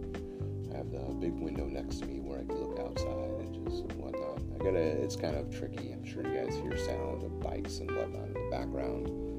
I 0.71 0.77
have 0.77 0.91
the 0.91 0.99
big 1.19 1.33
window 1.33 1.65
next 1.65 2.01
to 2.01 2.07
me 2.07 2.21
where 2.21 2.41
I 2.41 2.45
can 2.45 2.63
look 2.63 2.79
outside 2.79 3.09
and 3.09 3.55
just 3.67 3.85
whatnot. 3.97 4.43
I 4.55 4.59
gotta. 4.63 4.83
It's 5.03 5.17
kind 5.17 5.35
of 5.35 5.49
tricky. 5.51 5.93
I'm 5.93 6.05
sure 6.05 6.27
you 6.27 6.45
guys 6.45 6.55
hear 6.57 6.77
sound 6.77 7.23
of 7.23 7.41
bikes 7.41 7.79
and 7.79 7.91
whatnot 7.91 8.27
in 8.27 8.35
the 8.35 8.51
background. 8.51 9.32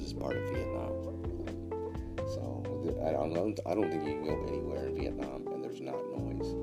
This 0.00 0.12
is 0.12 0.14
part 0.14 0.34
of 0.34 0.42
Vietnam, 0.44 0.92
so 2.26 2.64
I 3.06 3.12
don't. 3.12 3.60
I 3.66 3.74
don't 3.74 3.90
think 3.90 4.06
you 4.06 4.14
can 4.14 4.24
go 4.24 4.46
anywhere 4.48 4.86
in 4.86 4.96
Vietnam 4.96 5.46
and 5.52 5.62
there's 5.62 5.82
not 5.82 6.00
noise. 6.16 6.54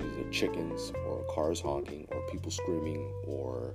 Either 0.00 0.28
chickens 0.30 0.92
or 1.06 1.24
cars 1.32 1.60
honking 1.60 2.08
or 2.10 2.20
people 2.32 2.50
screaming 2.50 3.12
or 3.28 3.72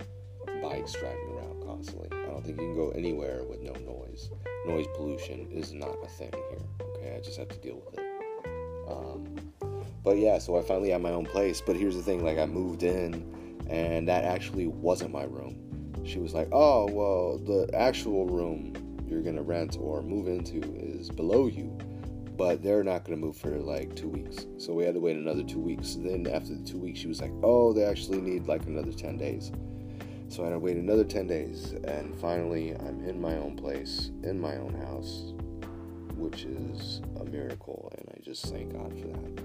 bikes 0.62 0.92
driving 0.92 1.32
around 1.32 1.64
constantly. 1.66 2.10
I 2.12 2.26
don't 2.26 2.46
think 2.46 2.60
you 2.60 2.68
can 2.68 2.76
go 2.76 2.90
anywhere 2.90 3.44
with 3.46 3.62
no 3.62 3.72
noise. 3.72 4.30
Noise 4.68 4.88
pollution 4.96 5.48
is 5.50 5.72
not 5.72 5.96
a 6.04 6.08
thing 6.10 6.34
here. 6.34 6.88
Okay, 6.98 7.16
I 7.16 7.22
just 7.22 7.38
have 7.38 7.48
to 7.48 7.58
deal 7.60 7.82
with 7.86 7.98
it. 7.98 8.06
Um, 8.90 9.34
but 10.04 10.18
yeah, 10.18 10.40
so 10.40 10.60
I 10.60 10.62
finally 10.62 10.90
had 10.90 11.02
my 11.02 11.12
own 11.12 11.26
place. 11.26 11.62
But 11.62 11.78
here's 11.78 11.96
the 11.96 12.04
thing: 12.04 12.22
like 12.22 12.38
I 12.38 12.48
moved 12.48 12.84
in, 12.84 13.66
and 13.70 14.10
that 14.10 14.26
actually 14.26 14.68
wasn't 14.68 15.14
my 15.14 15.24
room. 15.24 15.56
She 16.04 16.20
was 16.20 16.34
like, 16.34 16.50
"Oh, 16.52 16.90
well, 16.92 17.38
the 17.38 17.74
actual 17.74 18.26
room 18.26 18.74
you're 19.08 19.22
gonna 19.22 19.44
rent 19.44 19.78
or 19.80 20.02
move 20.02 20.28
into 20.28 20.62
is 20.76 21.10
below 21.10 21.48
you." 21.48 21.76
But 22.38 22.62
they're 22.62 22.84
not 22.84 23.06
gonna 23.06 23.18
move 23.18 23.38
for 23.38 23.58
like 23.58 23.96
two 23.96 24.10
weeks, 24.10 24.46
so 24.58 24.74
we 24.74 24.84
had 24.84 24.96
to 24.96 25.00
wait 25.00 25.16
another 25.16 25.44
two 25.44 25.60
weeks. 25.60 25.96
Then 25.96 26.28
after 26.28 26.54
the 26.54 26.64
two 26.64 26.78
weeks, 26.78 27.00
she 27.00 27.08
was 27.08 27.22
like, 27.22 27.32
"Oh, 27.44 27.74
they 27.74 27.86
actually 27.86 28.22
need 28.22 28.48
like 28.48 28.66
another 28.66 28.92
ten 28.92 29.18
days." 29.18 29.52
So 30.28 30.42
I 30.44 30.48
had 30.48 30.54
to 30.54 30.60
wait 30.60 30.76
another 30.76 31.04
10 31.04 31.28
days, 31.28 31.74
and 31.86 32.14
finally, 32.20 32.72
I'm 32.74 33.08
in 33.08 33.22
my 33.22 33.38
own 33.38 33.56
place, 33.56 34.12
in 34.24 34.40
my 34.40 34.56
own 34.58 34.74
house, 34.74 35.34
which 36.18 36.46
is 36.46 37.02
a 37.20 37.26
miracle, 37.26 37.92
and 37.98 38.10
I 38.10 38.20
just 38.22 38.46
thank 38.48 38.74
God 38.74 38.92
for 39.00 39.08
that. 39.08 39.44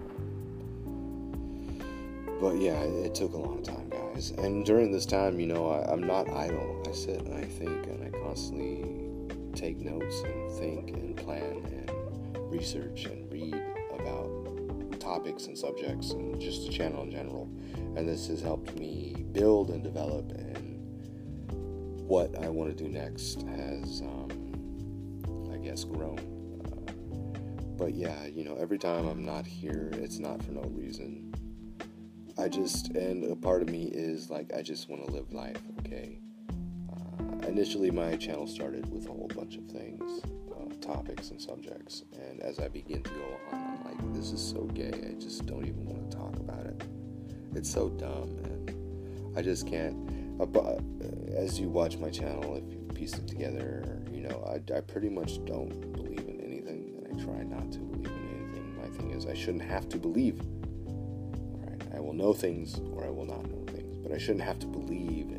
But 2.41 2.57
yeah, 2.57 2.81
it 2.81 3.15
took 3.15 3.35
a 3.35 3.37
long 3.37 3.63
time, 3.63 3.91
guys. 3.91 4.31
And 4.31 4.65
during 4.65 4.91
this 4.91 5.05
time, 5.05 5.39
you 5.39 5.47
know, 5.47 5.69
I, 5.69 5.93
am 5.93 6.03
not 6.03 6.31
idle. 6.31 6.83
I 6.89 6.93
sit 6.93 7.21
and 7.21 7.35
I 7.35 7.45
think, 7.45 7.87
and 7.87 8.03
I 8.03 8.19
constantly 8.19 9.00
take 9.55 9.79
notes 9.79 10.23
and 10.23 10.51
think 10.53 10.91
and 10.91 11.17
plan 11.17 11.63
and 11.67 12.53
research 12.53 13.05
and 13.05 13.31
read 13.33 13.61
about 13.95 15.01
topics 15.01 15.47
and 15.47 15.57
subjects 15.57 16.13
and 16.13 16.41
just 16.41 16.67
the 16.67 16.73
channel 16.73 17.03
in 17.03 17.11
general. 17.11 17.51
And 17.97 18.09
this 18.09 18.29
has 18.29 18.41
helped 18.41 18.79
me 18.79 19.25
build 19.33 19.71
and 19.71 19.83
develop 19.83 20.31
and 20.33 20.71
what 22.11 22.37
I 22.43 22.49
want 22.49 22.77
to 22.77 22.85
do 22.85 22.91
next 22.91 23.43
has, 23.43 24.03
um, 24.03 25.53
I 25.53 25.59
guess, 25.59 25.85
grown. 25.85 26.19
Uh, 26.19 26.93
but 27.77 27.95
yeah, 27.95 28.27
you 28.27 28.45
know, 28.45 28.57
every 28.57 28.79
time 28.79 29.07
I'm 29.07 29.25
not 29.25 29.47
here, 29.47 29.91
it's 29.95 30.19
not 30.19 30.43
for 30.43 30.51
no 30.51 30.63
reason. 30.75 31.33
I 32.37 32.49
just, 32.49 32.89
and 32.97 33.31
a 33.31 33.37
part 33.37 33.63
of 33.63 33.69
me 33.69 33.85
is 33.85 34.29
like, 34.29 34.53
I 34.53 34.63
just 34.63 34.89
want 34.89 35.07
to 35.07 35.13
live 35.13 35.33
life, 35.33 35.61
okay? 35.81 36.19
Uh, 37.51 37.53
initially, 37.53 37.91
my 37.91 38.17
channel 38.17 38.47
started 38.47 38.91
with 38.93 39.07
a 39.07 39.09
whole 39.09 39.31
bunch 39.35 39.57
of 39.57 39.65
things, 39.65 40.23
uh, 40.53 40.75
topics 40.81 41.31
and 41.31 41.41
subjects, 41.41 42.05
and 42.13 42.41
as 42.41 42.59
I 42.59 42.69
begin 42.69 43.03
to 43.03 43.11
go 43.11 43.37
on, 43.53 43.59
I'm 43.59 43.85
like, 43.85 44.15
this 44.15 44.33
is 44.33 44.41
so 44.41 44.65
gay, 44.75 44.93
I 44.93 45.21
just 45.21 45.47
don't 45.47 45.67
even 45.67 45.85
want 45.85 46.11
to 46.11 46.17
talk 46.17 46.37
about 46.37 46.67
it. 46.67 46.83
It's 47.55 47.71
so 47.71 47.89
dumb, 47.89 48.39
and 48.45 49.37
I 49.37 49.43
just 49.43 49.67
can't 49.67 49.97
as 51.37 51.61
you 51.61 51.69
watch 51.69 51.99
my 51.99 52.11
channel, 52.11 52.57
if 52.57 52.73
you 52.73 52.79
piece 52.95 53.15
it 53.15 53.27
together, 53.27 54.01
you 54.11 54.23
know, 54.23 54.43
I, 54.47 54.77
I 54.77 54.81
pretty 54.81 55.09
much 55.09 55.45
don't 55.45 55.93
believe 55.93 56.21
in 56.21 56.41
anything, 56.41 56.95
and 56.97 57.21
I 57.21 57.25
try 57.25 57.43
not 57.43 57.71
to 57.73 57.79
believe 57.79 58.07
in 58.07 58.29
anything. 58.29 58.77
My 58.77 58.89
thing 58.97 59.11
is, 59.11 59.27
I 59.27 59.35
shouldn't 59.35 59.63
have 59.63 59.89
to 59.91 59.99
believe. 59.99 60.41
Right, 60.87 61.83
I 61.95 62.01
will 62.01 62.15
know 62.15 62.33
things 62.33 62.81
or 62.93 63.05
I 63.05 63.11
will 63.11 63.27
not 63.27 63.45
know 63.51 63.65
things, 63.73 63.97
but 64.03 64.13
I 64.13 64.19
shouldn't 64.19 64.45
have 64.45 64.59
to 64.61 64.67
believe. 64.67 65.31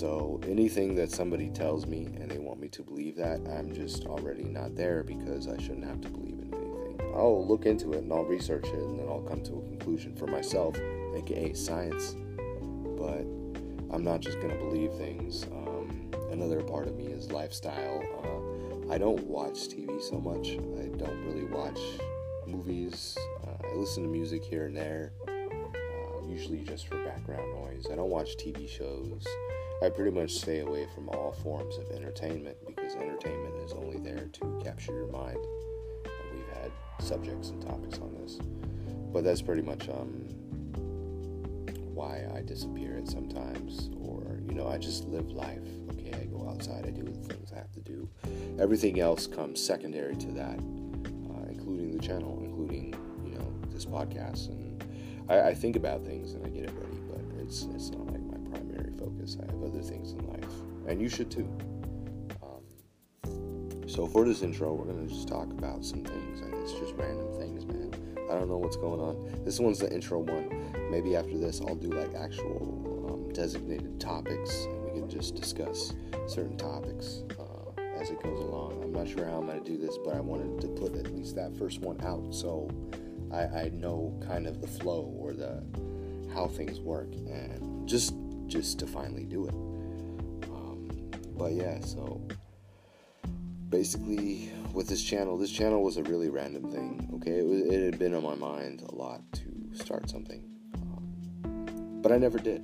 So 0.00 0.40
anything 0.48 0.94
that 0.94 1.10
somebody 1.10 1.50
tells 1.50 1.86
me 1.86 2.06
and 2.18 2.30
they 2.30 2.38
want 2.38 2.58
me 2.58 2.68
to 2.68 2.82
believe 2.82 3.16
that, 3.16 3.42
I'm 3.46 3.74
just 3.74 4.06
already 4.06 4.44
not 4.44 4.74
there 4.74 5.02
because 5.02 5.46
I 5.46 5.58
shouldn't 5.58 5.84
have 5.84 6.00
to 6.00 6.08
believe 6.08 6.38
in 6.38 6.54
anything. 6.54 7.12
I'll 7.14 7.46
look 7.46 7.66
into 7.66 7.92
it 7.92 8.04
and 8.04 8.10
I'll 8.10 8.24
research 8.24 8.64
it 8.68 8.72
and 8.72 8.98
then 8.98 9.06
I'll 9.06 9.20
come 9.20 9.42
to 9.42 9.58
a 9.58 9.60
conclusion 9.60 10.16
for 10.16 10.26
myself, 10.26 10.74
aka 11.14 11.52
science 11.52 12.16
but 12.96 13.26
I'm 13.94 14.02
not 14.02 14.20
just 14.20 14.40
to 14.40 14.48
believe 14.48 14.94
things. 14.94 15.44
Um, 15.44 16.10
another 16.30 16.62
part 16.62 16.88
of 16.88 16.96
me 16.96 17.08
is 17.08 17.30
lifestyle. 17.30 18.02
Uh, 18.24 18.90
I 18.90 18.96
don't 18.96 19.26
watch 19.26 19.68
TV 19.68 20.00
so 20.00 20.18
much. 20.18 20.52
I 20.52 20.88
don't 20.96 21.26
really 21.26 21.44
watch 21.44 21.78
movies. 22.46 23.18
Uh, 23.46 23.66
I 23.70 23.74
listen 23.74 24.02
to 24.04 24.08
music 24.08 24.44
here 24.44 24.64
and 24.64 24.74
there, 24.74 25.12
uh, 25.28 26.26
usually 26.26 26.60
just 26.60 26.88
for 26.88 27.04
background 27.04 27.52
noise. 27.54 27.86
I 27.92 27.96
don't 27.96 28.10
watch 28.10 28.38
TV 28.38 28.66
shows. 28.66 29.26
I 29.82 29.88
pretty 29.88 30.10
much 30.10 30.32
stay 30.32 30.60
away 30.60 30.86
from 30.94 31.08
all 31.08 31.32
forms 31.32 31.78
of 31.78 31.90
entertainment 31.90 32.56
because 32.66 32.94
entertainment 32.96 33.56
is 33.64 33.72
only 33.72 33.98
there 33.98 34.26
to 34.26 34.60
capture 34.62 34.92
your 34.92 35.06
mind. 35.06 35.38
And 36.04 36.38
we've 36.38 36.56
had 36.56 36.70
subjects 36.98 37.48
and 37.48 37.62
topics 37.62 37.98
on 37.98 38.14
this, 38.20 38.38
but 39.10 39.24
that's 39.24 39.40
pretty 39.40 39.62
much 39.62 39.88
um, 39.88 40.26
why 41.94 42.26
I 42.34 42.42
disappear 42.42 42.98
at 42.98 43.08
sometimes, 43.08 43.88
or 44.02 44.40
you 44.46 44.54
know, 44.54 44.68
I 44.68 44.76
just 44.76 45.06
live 45.06 45.30
life. 45.30 45.66
Okay, 45.92 46.12
I 46.12 46.24
go 46.26 46.46
outside, 46.50 46.86
I 46.86 46.90
do 46.90 47.02
the 47.02 47.32
things 47.32 47.50
I 47.52 47.56
have 47.56 47.72
to 47.72 47.80
do. 47.80 48.06
Everything 48.58 49.00
else 49.00 49.26
comes 49.26 49.62
secondary 49.64 50.16
to 50.16 50.26
that, 50.32 50.58
uh, 50.58 51.48
including 51.48 51.90
the 51.96 52.06
channel, 52.06 52.38
including 52.44 52.94
you 53.24 53.32
know 53.32 53.50
this 53.70 53.86
podcast. 53.86 54.48
And 54.50 54.84
I, 55.30 55.40
I 55.48 55.54
think 55.54 55.76
about 55.76 56.04
things 56.04 56.34
and 56.34 56.44
I 56.44 56.50
get 56.50 56.64
it 56.64 56.72
ready, 56.74 57.00
but 57.08 57.20
it's 57.40 57.62
it's 57.74 57.90
not 57.90 58.06
like 58.12 58.19
focus. 59.00 59.36
I 59.42 59.50
have 59.50 59.62
other 59.62 59.82
things 59.82 60.12
in 60.12 60.26
life, 60.28 60.52
and 60.86 61.00
you 61.00 61.08
should 61.08 61.30
too. 61.30 61.48
Um, 62.42 63.88
so 63.88 64.06
for 64.06 64.24
this 64.24 64.42
intro, 64.42 64.74
we're 64.74 64.92
gonna 64.92 65.08
just 65.08 65.26
talk 65.26 65.50
about 65.50 65.84
some 65.84 66.04
things. 66.04 66.40
And 66.40 66.54
it's 66.54 66.72
just 66.72 66.94
random 66.96 67.32
things, 67.38 67.66
man. 67.66 67.92
I 68.30 68.34
don't 68.34 68.48
know 68.48 68.58
what's 68.58 68.76
going 68.76 69.00
on. 69.00 69.44
This 69.44 69.58
one's 69.58 69.80
the 69.80 69.92
intro 69.92 70.20
one 70.20 70.70
maybe 70.90 71.14
after 71.14 71.38
this 71.38 71.60
I'll 71.60 71.76
do 71.76 71.88
like 71.88 72.14
actual 72.14 73.08
um, 73.10 73.32
designated 73.32 74.00
topics 74.00 74.64
and 74.64 74.82
we 74.82 74.90
can 74.90 75.08
just 75.08 75.34
discuss 75.36 75.94
certain 76.26 76.56
topics 76.56 77.22
uh, 77.38 77.80
as 77.98 78.10
it 78.10 78.22
goes 78.22 78.40
along. 78.40 78.82
I'm 78.82 78.92
not 78.92 79.08
sure 79.08 79.24
how 79.24 79.40
I'm 79.40 79.46
to 79.46 79.60
do 79.60 79.78
this, 79.78 79.96
but 80.04 80.14
I 80.14 80.20
wanted 80.20 80.60
to 80.62 80.68
put 80.68 80.96
at 80.96 81.12
least 81.14 81.36
that 81.36 81.56
first 81.56 81.80
one 81.80 82.00
out 82.02 82.34
so 82.34 82.68
I, 83.32 83.42
I 83.42 83.70
know 83.72 84.18
kind 84.26 84.46
of 84.46 84.60
the 84.60 84.66
flow 84.66 85.14
or 85.18 85.32
the 85.32 85.62
how 86.34 86.46
things 86.46 86.78
work, 86.80 87.12
and 87.12 87.88
just 87.88 88.14
just 88.50 88.80
to 88.80 88.86
finally 88.86 89.24
do 89.24 89.46
it. 89.46 89.54
Um, 90.50 90.88
but 91.38 91.52
yeah, 91.52 91.80
so 91.80 92.20
basically 93.68 94.50
with 94.74 94.88
this 94.88 95.02
channel, 95.02 95.38
this 95.38 95.52
channel 95.52 95.82
was 95.82 95.96
a 95.96 96.02
really 96.02 96.28
random 96.28 96.70
thing. 96.70 97.08
Okay, 97.14 97.38
it, 97.38 97.46
was, 97.46 97.60
it 97.62 97.80
had 97.84 97.98
been 97.98 98.12
on 98.12 98.24
my 98.24 98.34
mind 98.34 98.82
a 98.82 98.94
lot 98.94 99.20
to 99.34 99.70
start 99.72 100.10
something, 100.10 100.42
um, 100.74 102.00
but 102.02 102.10
I 102.10 102.18
never 102.18 102.38
did. 102.38 102.62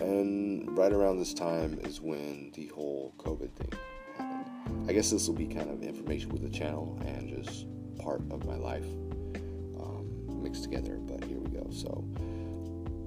And 0.00 0.76
right 0.76 0.92
around 0.92 1.18
this 1.18 1.32
time 1.32 1.78
is 1.84 2.00
when 2.00 2.50
the 2.54 2.66
whole 2.66 3.14
COVID 3.16 3.50
thing 3.52 3.72
happened. 4.18 4.90
I 4.90 4.92
guess 4.92 5.10
this 5.10 5.26
will 5.26 5.36
be 5.36 5.46
kind 5.46 5.70
of 5.70 5.82
information 5.82 6.28
with 6.28 6.42
the 6.42 6.50
channel 6.50 7.00
and 7.06 7.28
just 7.28 7.66
part 7.98 8.20
of 8.30 8.44
my 8.44 8.56
life 8.56 8.84
um, 9.80 10.42
mixed 10.42 10.64
together. 10.64 10.96
But 10.96 11.24
here 11.24 11.38
we 11.38 11.50
go. 11.56 11.66
So 11.70 12.04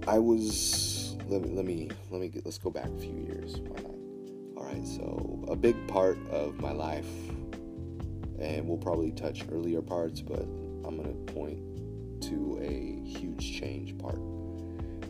I 0.08 0.18
was 0.20 1.05
let 1.28 1.42
me 1.42 1.50
let 1.50 1.66
me 1.66 1.90
let 2.10 2.22
me 2.22 2.30
get, 2.30 2.46
let's 2.46 2.58
go 2.58 2.70
back 2.70 2.88
a 2.88 3.00
few 3.00 3.16
years. 3.16 3.58
Why 3.60 3.82
not? 3.82 4.58
All 4.58 4.66
right. 4.66 4.86
So 4.86 5.46
a 5.48 5.56
big 5.56 5.76
part 5.88 6.18
of 6.30 6.60
my 6.60 6.72
life, 6.72 7.10
and 8.40 8.68
we'll 8.68 8.78
probably 8.78 9.12
touch 9.12 9.44
earlier 9.52 9.82
parts, 9.82 10.22
but 10.22 10.42
I'm 10.42 10.98
gonna 10.98 11.14
point 11.34 11.60
to 12.24 12.60
a 12.62 13.08
huge 13.08 13.60
change 13.60 13.98
part 13.98 14.20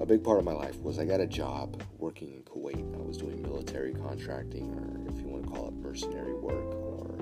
a 0.02 0.06
big 0.06 0.24
part 0.24 0.40
of 0.40 0.46
my 0.46 0.52
life 0.52 0.80
was 0.82 1.00
I 1.00 1.06
got 1.06 1.22
a 1.22 1.28
job 1.28 1.82
working 1.98 2.34
in 2.34 2.44
Kuwait. 2.44 2.96
I 2.96 3.02
was 3.02 3.18
doing 3.18 3.42
military 3.42 3.94
contracting, 3.94 4.74
or 4.74 5.12
if 5.12 5.22
you 5.22 5.28
want 5.28 5.44
to 5.44 5.50
call 5.50 5.70
it 5.70 5.74
mercenary 5.76 6.34
work, 6.34 6.76
or 6.76 7.18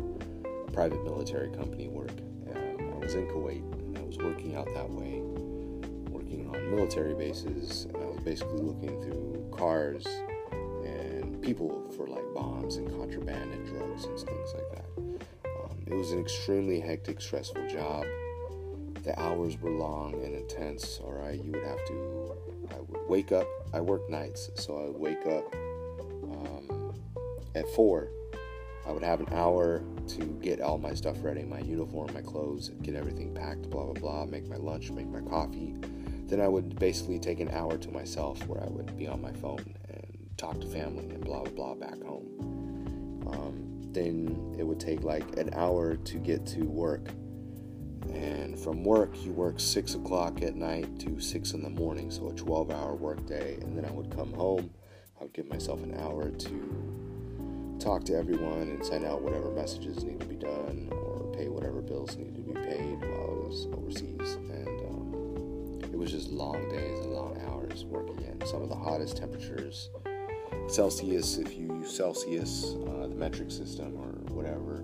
private 0.72 1.04
military 1.04 1.50
company 1.52 1.88
work. 1.88 2.12
I 2.50 3.06
was 3.06 3.16
in 3.16 3.28
Kuwait, 3.28 3.62
and 3.62 3.98
I 3.98 4.02
was 4.02 4.18
working 4.18 4.56
out 4.56 4.66
that 4.74 4.90
way, 4.90 5.22
working 6.10 6.48
on 6.48 6.76
military 6.76 7.14
bases, 7.14 7.88
was 7.94 8.13
basically 8.24 8.62
looking 8.62 9.02
through 9.02 9.50
cars 9.52 10.06
and 10.86 11.42
people 11.42 11.92
for 11.96 12.08
like 12.08 12.24
bombs 12.34 12.78
and 12.78 12.90
contraband 12.90 13.54
and 13.54 13.66
drugs 13.68 14.06
and 14.06 14.18
things 14.20 14.54
like 14.54 14.70
that. 14.72 14.86
Um, 15.46 15.78
it 15.86 15.94
was 15.94 16.12
an 16.12 16.20
extremely 16.20 16.80
hectic, 16.80 17.22
stressful 17.22 17.68
job 17.68 18.06
the 19.04 19.20
hours 19.20 19.60
were 19.60 19.72
long 19.72 20.14
and 20.24 20.34
intense. 20.34 21.00
All 21.04 21.12
right, 21.12 21.42
you 21.42 21.52
would 21.52 21.64
have 21.64 21.86
to. 21.86 22.36
I 22.72 22.80
would 22.80 23.10
wake 23.10 23.32
up. 23.32 23.48
I 23.74 23.82
work 23.82 24.10
nights, 24.10 24.50
so 24.56 24.78
I 24.78 24.86
would 24.86 24.98
wake 24.98 25.26
up 25.26 25.54
um, 26.24 26.94
at 27.56 27.68
four. 27.70 28.10
I 28.88 28.92
would 28.92 29.04
have 29.04 29.20
an 29.22 29.28
hour 29.32 29.84
to 30.10 30.26
get 30.42 30.60
all 30.60 30.78
my 30.78 30.94
stuff 30.94 31.18
ready, 31.22 31.44
my 31.44 31.60
uniform, 31.60 32.14
my 32.14 32.22
clothes, 32.22 32.70
get 32.82 32.96
everything 32.96 33.34
packed, 33.34 33.70
blah 33.70 33.86
blah 33.86 33.94
blah. 33.94 34.26
Make 34.26 34.48
my 34.48 34.58
lunch, 34.58 34.92
make 34.92 35.08
my 35.08 35.22
coffee. 35.22 35.76
Then 36.28 36.42
I 36.42 36.48
would 36.48 36.80
basically 36.80 37.20
take 37.20 37.40
an 37.40 37.50
hour 37.50 37.78
to 37.78 37.92
myself, 37.92 38.46
where 38.48 38.64
I 38.64 38.68
would 38.68 38.98
be 38.98 39.08
on 39.08 39.22
my 39.22 39.34
phone 39.34 39.76
and 39.90 40.30
talk 40.38 40.60
to 40.62 40.68
family 40.68 41.10
and 41.10 41.24
blah 41.24 41.44
blah 41.44 41.52
blah 41.52 41.76
back 41.76 42.02
home. 42.04 43.28
Um, 43.28 43.92
then 43.94 44.56
it 44.58 44.64
would 44.64 44.80
take 44.80 45.04
like 45.04 45.38
an 45.38 45.54
hour 45.54 45.96
to 45.96 46.18
get 46.18 46.46
to 46.48 46.64
work 46.64 47.10
and 48.12 48.60
from 48.60 48.84
work, 48.84 49.24
you 49.24 49.32
work 49.32 49.60
six 49.60 49.96
o'clock 49.96 50.42
at 50.42 50.56
night 50.56 51.00
to 51.00 51.20
six 51.20 51.54
in 51.54 51.64
the 51.64 51.70
morning, 51.70 52.12
so 52.12 52.30
a 52.30 52.34
12 52.34 52.72
hour 52.72 52.96
workday. 52.96 53.56
And 53.62 53.78
then 53.78 53.86
I 53.86 53.92
would 53.92 54.16
come 54.16 54.34
home, 54.34 54.70
I 55.20 55.24
would 55.24 55.34
give 55.34 55.48
myself 55.48 55.82
an 55.84 55.96
hour 55.98 56.30
to 56.30 57.78
talk 57.80 58.04
to 58.06 58.16
everyone 58.16 58.62
and 58.62 58.86
send 58.86 59.06
out 59.06 59.22
whatever 59.22 59.50
messages 59.52 60.04
need 60.04 60.20
to 60.20 60.26
be 60.26 60.36
done 60.36 60.90
or 60.92 61.32
pay 61.34 61.48
whatever 61.50 61.82
bills 61.82 62.18
need 62.18 62.36
to 62.36 62.42
be 62.42 62.54
paid 62.54 63.02
while 63.02 63.44
I 63.44 63.48
was 63.48 63.68
overseas. 63.74 64.36
And 64.36 64.83
it 65.94 65.98
was 65.98 66.12
just 66.12 66.32
long 66.32 66.68
days 66.70 67.00
and 67.00 67.14
long 67.14 67.40
hours 67.48 67.86
working 67.86 68.18
in 68.26 68.46
some 68.48 68.64
of 68.64 68.70
the 68.70 68.76
hottest 68.76 69.16
temperatures. 69.16 69.90
Celsius, 70.68 71.38
if 71.38 71.56
you 71.56 71.68
use 71.76 71.96
Celsius, 71.96 72.76
uh, 72.88 73.08
the 73.08 73.16
metric 73.16 73.52
system 73.52 73.96
or 73.98 74.34
whatever, 74.34 74.84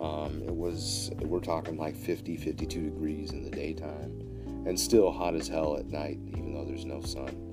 um, 0.00 0.42
it 0.42 0.54
was, 0.54 1.12
we're 1.20 1.38
talking 1.38 1.76
like 1.76 1.94
50, 1.94 2.36
52 2.36 2.82
degrees 2.82 3.30
in 3.30 3.44
the 3.44 3.50
daytime, 3.50 4.20
and 4.66 4.78
still 4.78 5.12
hot 5.12 5.36
as 5.36 5.46
hell 5.46 5.76
at 5.76 5.86
night, 5.86 6.18
even 6.26 6.52
though 6.52 6.64
there's 6.64 6.84
no 6.84 7.00
sun. 7.00 7.46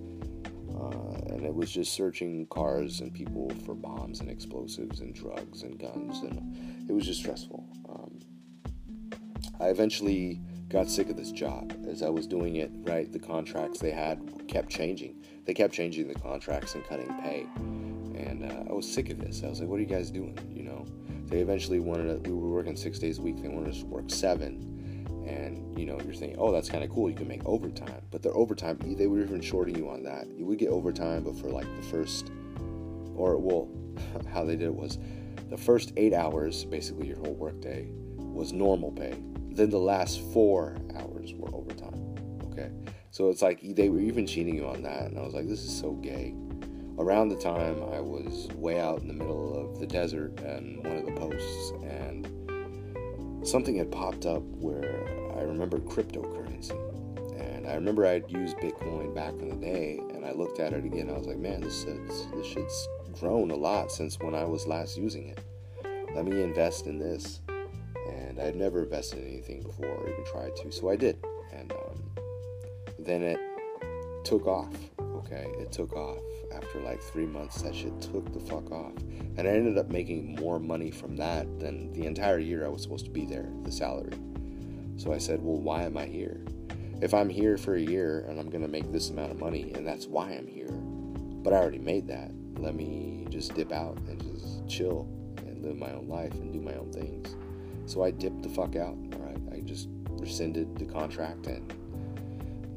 Uh, 0.74 1.34
and 1.34 1.46
it 1.46 1.54
was 1.54 1.70
just 1.70 1.94
searching 1.94 2.48
cars 2.48 3.02
and 3.02 3.14
people 3.14 3.52
for 3.66 3.76
bombs 3.76 4.22
and 4.22 4.30
explosives 4.30 5.02
and 5.02 5.14
drugs 5.14 5.62
and 5.62 5.78
guns, 5.78 6.22
and 6.22 6.90
it 6.90 6.94
was 6.94 7.06
just 7.06 7.20
stressful. 7.20 7.64
Um, 7.90 8.20
I 9.60 9.68
eventually 9.68 10.42
got 10.70 10.90
sick 10.90 11.10
of 11.10 11.18
this 11.18 11.32
job 11.32 11.74
as 11.88 12.04
I 12.04 12.10
was 12.10 12.28
doing 12.28 12.58
it. 12.58 12.72
Right, 12.84 13.12
the 13.12 13.20
contracts 13.20 13.80
they 13.80 13.92
had 13.92 14.48
kept 14.48 14.70
changing. 14.70 15.16
They 15.46 15.54
kept 15.54 15.74
changing 15.74 16.08
the 16.08 16.16
contracts 16.16 16.76
and 16.76 16.84
cutting 16.86 17.14
pay, 17.22 17.48
and 18.16 18.44
uh, 18.44 18.70
I 18.70 18.74
was 18.74 18.92
sick 18.92 19.10
of 19.10 19.20
this. 19.20 19.44
I 19.44 19.48
was 19.48 19.60
like, 19.60 19.70
"What 19.70 19.78
are 19.78 19.84
you 19.84 19.88
guys 19.88 20.12
doing?" 20.12 20.38
You 20.54 20.64
know. 20.64 20.86
They 21.28 21.40
eventually 21.40 21.80
wanted 21.80 22.24
to, 22.24 22.30
we 22.30 22.36
were 22.36 22.50
working 22.50 22.76
six 22.76 23.00
days 23.00 23.20
a 23.20 23.22
week. 23.22 23.42
They 23.42 23.50
wanted 23.50 23.72
us 23.72 23.80
to 23.82 23.86
work 23.86 24.06
seven. 24.10 24.64
And, 25.28 25.78
you 25.78 25.86
know, 25.86 26.00
you're 26.06 26.14
thinking, 26.14 26.38
oh, 26.40 26.54
that's 26.54 26.70
kind 26.70 26.86
of 26.86 26.90
cool. 26.90 27.10
You 27.10 27.16
can 27.18 27.28
make 27.28 27.46
overtime. 27.46 28.02
But 28.12 28.24
their 28.24 28.34
overtime, 28.34 28.80
they 28.98 29.08
were 29.08 29.22
even 29.22 29.42
shorting 29.42 29.76
you 29.76 29.90
on 29.90 30.04
that. 30.04 30.28
You 30.28 30.46
would 30.46 30.58
get 30.58 30.70
overtime, 30.70 31.24
but 31.24 31.38
for 31.38 31.50
like 31.50 31.68
the 31.76 31.82
first, 31.88 32.32
or, 33.14 33.38
well, 33.38 33.68
how 34.32 34.46
they 34.46 34.56
did 34.56 34.68
it 34.68 34.76
was 34.76 35.00
the 35.50 35.58
first 35.58 35.92
eight 35.98 36.14
hours, 36.14 36.64
basically 36.64 37.08
your 37.08 37.18
whole 37.18 37.34
workday, 37.34 37.90
was 38.18 38.54
normal 38.54 38.92
pay. 38.92 39.18
Then 39.58 39.72
the 39.72 39.80
last 39.80 40.22
four 40.32 40.78
hours 40.96 41.34
were 41.34 41.54
overtime. 41.54 42.16
Okay. 42.52 42.72
So 43.10 43.30
it's 43.30 43.42
like 43.42 43.60
they 43.76 43.90
were 43.90 44.00
even 44.00 44.28
cheating 44.28 44.56
you 44.56 44.68
on 44.68 44.84
that. 44.84 45.06
And 45.06 45.18
I 45.18 45.24
was 45.24 45.34
like, 45.34 45.48
this 45.48 45.64
is 45.64 45.78
so 45.78 45.94
gay 45.94 46.36
around 47.00 47.30
the 47.30 47.36
time 47.36 47.82
I 47.92 48.00
was 48.00 48.48
way 48.56 48.80
out 48.80 49.02
in 49.02 49.08
the 49.08 49.14
middle 49.14 49.56
of 49.56 49.80
the 49.80 49.88
desert 49.88 50.40
and 50.42 50.84
one 50.86 50.98
of 50.98 51.06
the 51.06 51.12
posts, 51.12 51.72
and 51.84 52.28
something 53.48 53.78
had 53.78 53.92
popped 53.92 54.26
up 54.26 54.42
where 54.44 55.06
I 55.38 55.42
remembered 55.42 55.86
cryptocurrency. 55.86 56.78
And 57.40 57.68
I 57.68 57.74
remember 57.76 58.06
I'd 58.06 58.32
used 58.32 58.58
Bitcoin 58.58 59.14
back 59.14 59.34
in 59.34 59.50
the 59.50 59.56
day, 59.56 60.00
and 60.14 60.26
I 60.26 60.32
looked 60.32 60.60
at 60.60 60.74
it 60.74 60.86
again. 60.86 61.10
I 61.10 61.18
was 61.18 61.28
like, 61.28 61.38
man, 61.38 61.62
this 61.62 61.84
shit's, 61.84 62.26
this 62.36 62.48
shit's 62.48 62.88
grown 63.20 63.52
a 63.52 63.56
lot 63.56 63.92
since 63.92 64.20
when 64.20 64.34
I 64.36 64.44
was 64.44 64.68
last 64.68 64.98
using 64.98 65.30
it. 65.30 65.40
Let 66.16 66.26
me 66.26 66.42
invest 66.42 66.88
in 66.88 66.98
this. 67.00 67.42
And 68.38 68.44
I 68.44 68.46
had 68.46 68.56
never 68.56 68.84
invested 68.84 69.20
in 69.20 69.28
anything 69.28 69.64
before 69.64 69.88
or 69.88 70.10
even 70.10 70.24
tried 70.26 70.56
to, 70.58 70.72
so 70.72 70.90
I 70.90 70.96
did. 70.96 71.18
And 71.52 71.72
um, 71.72 72.04
then 73.00 73.24
it 73.24 73.40
took 74.24 74.46
off. 74.46 74.74
Okay, 75.00 75.48
it 75.60 75.72
took 75.72 75.94
off 75.94 76.22
after 76.54 76.80
like 76.82 77.02
three 77.02 77.26
months, 77.26 77.64
that 77.64 77.76
shit 77.76 78.00
took 78.00 78.32
the 78.32 78.40
fuck 78.40 78.72
off. 78.72 78.94
And 79.38 79.40
I 79.40 79.52
ended 79.52 79.80
up 79.80 79.90
making 79.90 80.36
more 80.36 80.60
money 80.60 80.92
from 80.92 81.16
that 81.18 81.60
than 81.60 81.92
the 81.94 82.06
entire 82.06 82.38
year 82.38 82.64
I 82.64 82.70
was 82.70 82.84
supposed 82.84 83.06
to 83.06 83.12
be 83.12 83.26
there, 83.26 83.50
the 83.64 83.72
salary. 83.72 84.14
So 84.98 85.14
I 85.14 85.18
said, 85.18 85.42
well, 85.42 85.58
why 85.58 85.84
am 85.84 85.98
I 85.98 86.06
here? 86.06 86.40
If 87.02 87.14
I'm 87.14 87.30
here 87.30 87.58
for 87.58 87.76
a 87.76 87.82
year 87.82 88.26
and 88.30 88.40
I'm 88.40 88.50
gonna 88.50 88.68
make 88.68 88.92
this 88.92 89.10
amount 89.10 89.32
of 89.32 89.40
money, 89.40 89.72
and 89.74 89.86
that's 89.86 90.06
why 90.06 90.30
I'm 90.30 90.48
here, 90.48 90.72
but 90.72 91.54
I 91.54 91.58
already 91.58 91.80
made 91.80 92.08
that, 92.08 92.32
let 92.58 92.76
me 92.76 93.26
just 93.30 93.56
dip 93.56 93.72
out 93.72 93.98
and 94.08 94.22
just 94.22 94.68
chill 94.68 95.08
and 95.38 95.64
live 95.64 95.78
my 95.78 95.92
own 95.92 96.08
life 96.08 96.34
and 96.34 96.54
do 96.54 96.62
my 96.62 96.74
own 96.74 96.92
things. 96.92 97.36
So 97.88 98.04
I 98.04 98.12
dipped 98.12 98.44
the 98.44 98.50
fuck 98.50 98.76
out, 98.76 98.98
all 99.14 99.20
right? 99.20 99.40
I 99.54 99.62
just 99.62 99.88
rescinded 100.10 100.78
the 100.78 100.86
contract 100.86 101.48
and, 101.48 101.74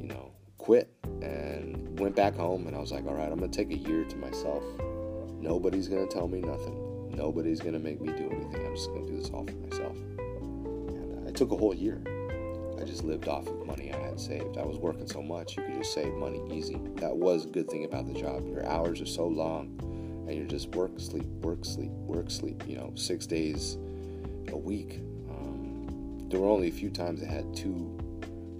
you 0.01 0.07
know, 0.07 0.31
quit 0.57 0.89
and 1.21 1.99
went 1.99 2.15
back 2.15 2.37
home 2.37 2.69
and 2.69 2.77
I 2.77 2.79
was 2.79 2.93
like, 2.93 3.05
all 3.07 3.15
right, 3.15 3.31
I'm 3.31 3.41
gonna 3.41 3.51
take 3.51 3.73
a 3.73 3.77
year 3.77 4.05
to 4.05 4.17
myself. 4.17 4.63
Nobody's 5.41 5.89
gonna 5.89 6.07
tell 6.07 6.29
me 6.29 6.41
nothing. 6.41 7.11
Nobody's 7.11 7.61
gonna 7.61 7.81
make 7.81 8.01
me 8.01 8.13
do 8.13 8.31
anything. 8.31 8.65
I'm 8.65 8.77
just 8.77 8.89
gonna 8.91 9.07
do 9.07 9.17
this 9.17 9.31
all 9.31 9.45
for 9.45 9.57
myself. 9.57 9.97
And 9.97 11.27
uh, 11.27 11.29
it 11.29 11.35
took 11.35 11.51
a 11.51 11.57
whole 11.57 11.75
year. 11.75 12.01
I 12.81 12.85
just 12.85 13.03
lived 13.03 13.27
off 13.27 13.49
of 13.49 13.67
money 13.67 13.93
I 13.93 13.99
had 13.99 14.21
saved. 14.21 14.59
I 14.59 14.65
was 14.65 14.79
working 14.79 15.09
so 15.09 15.21
much, 15.21 15.57
you 15.57 15.65
could 15.65 15.75
just 15.75 15.93
save 15.93 16.15
money 16.15 16.41
easy. 16.53 16.79
That 16.97 17.17
was 17.17 17.47
a 17.47 17.49
good 17.49 17.69
thing 17.69 17.85
about 17.85 18.07
the 18.07 18.15
job. 18.15 18.49
Your 18.49 18.65
hours 18.65 19.01
are 19.01 19.07
so 19.07 19.27
long, 19.27 19.77
and 20.29 20.37
you're 20.37 20.47
just 20.47 20.69
work, 20.69 20.93
sleep, 20.99 21.27
work, 21.43 21.65
sleep, 21.65 21.91
work, 21.91 22.31
sleep. 22.31 22.63
You 22.69 22.77
know, 22.77 22.93
six 22.95 23.27
days 23.27 23.77
a 24.51 24.57
week. 24.57 25.01
Um, 25.31 26.29
there 26.29 26.41
were 26.41 26.49
only 26.49 26.69
a 26.69 26.73
few 26.73 26.91
times 26.91 27.23
I 27.23 27.27
had 27.27 27.55
two 27.55 27.97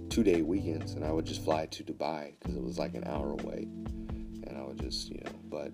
two 0.09 0.23
day 0.23 0.41
weekends 0.41 0.93
and 0.93 1.05
I 1.05 1.11
would 1.11 1.25
just 1.25 1.41
fly 1.41 1.65
to 1.67 1.83
Dubai 1.83 2.33
because 2.37 2.55
it 2.55 2.61
was 2.61 2.77
like 2.77 2.95
an 2.95 3.05
hour 3.05 3.31
away. 3.31 3.67
And 4.45 4.57
I 4.57 4.61
would 4.63 4.77
just, 4.77 5.09
you 5.09 5.21
know, 5.23 5.31
but 5.49 5.71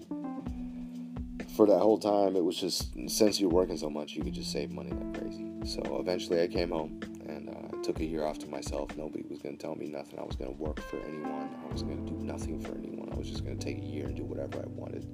for 1.56 1.66
that 1.66 1.80
whole 1.80 1.98
time, 1.98 2.36
it 2.36 2.44
was 2.44 2.56
just, 2.56 2.94
since 3.08 3.40
you 3.40 3.50
were 3.50 3.56
working 3.56 3.78
so 3.78 3.90
much, 3.90 4.14
you 4.14 4.24
could 4.24 4.36
just 4.36 4.52
save 4.52 4.70
money 4.70 4.92
like 4.92 5.20
crazy. 5.20 5.50
So 5.66 5.82
eventually 6.00 6.44
I 6.44 6.48
came 6.48 6.70
home 6.70 7.00
and 7.28 7.50
uh, 7.50 7.82
took 7.82 8.00
a 8.00 8.06
year 8.06 8.26
off 8.26 8.38
to 8.40 8.48
myself. 8.48 8.96
Nobody 8.96 9.26
was 9.28 9.40
to 9.40 9.56
tell 9.56 9.74
me 9.74 9.88
nothing. 9.88 10.20
I 10.20 10.24
was 10.24 10.36
to 10.36 10.52
work 10.52 10.80
for 10.82 10.98
anyone. 11.00 11.50
I 11.68 11.74
was 11.74 11.82
to 11.82 11.96
do 11.96 12.14
nothing 12.22 12.62
for 12.62 12.78
anyone. 12.78 12.97
I 13.12 13.16
was 13.16 13.30
just 13.30 13.44
going 13.44 13.58
to 13.58 13.66
take 13.66 13.78
a 13.78 13.86
year 13.86 14.06
and 14.06 14.16
do 14.16 14.24
whatever 14.24 14.60
I 14.60 14.68
wanted. 14.68 15.06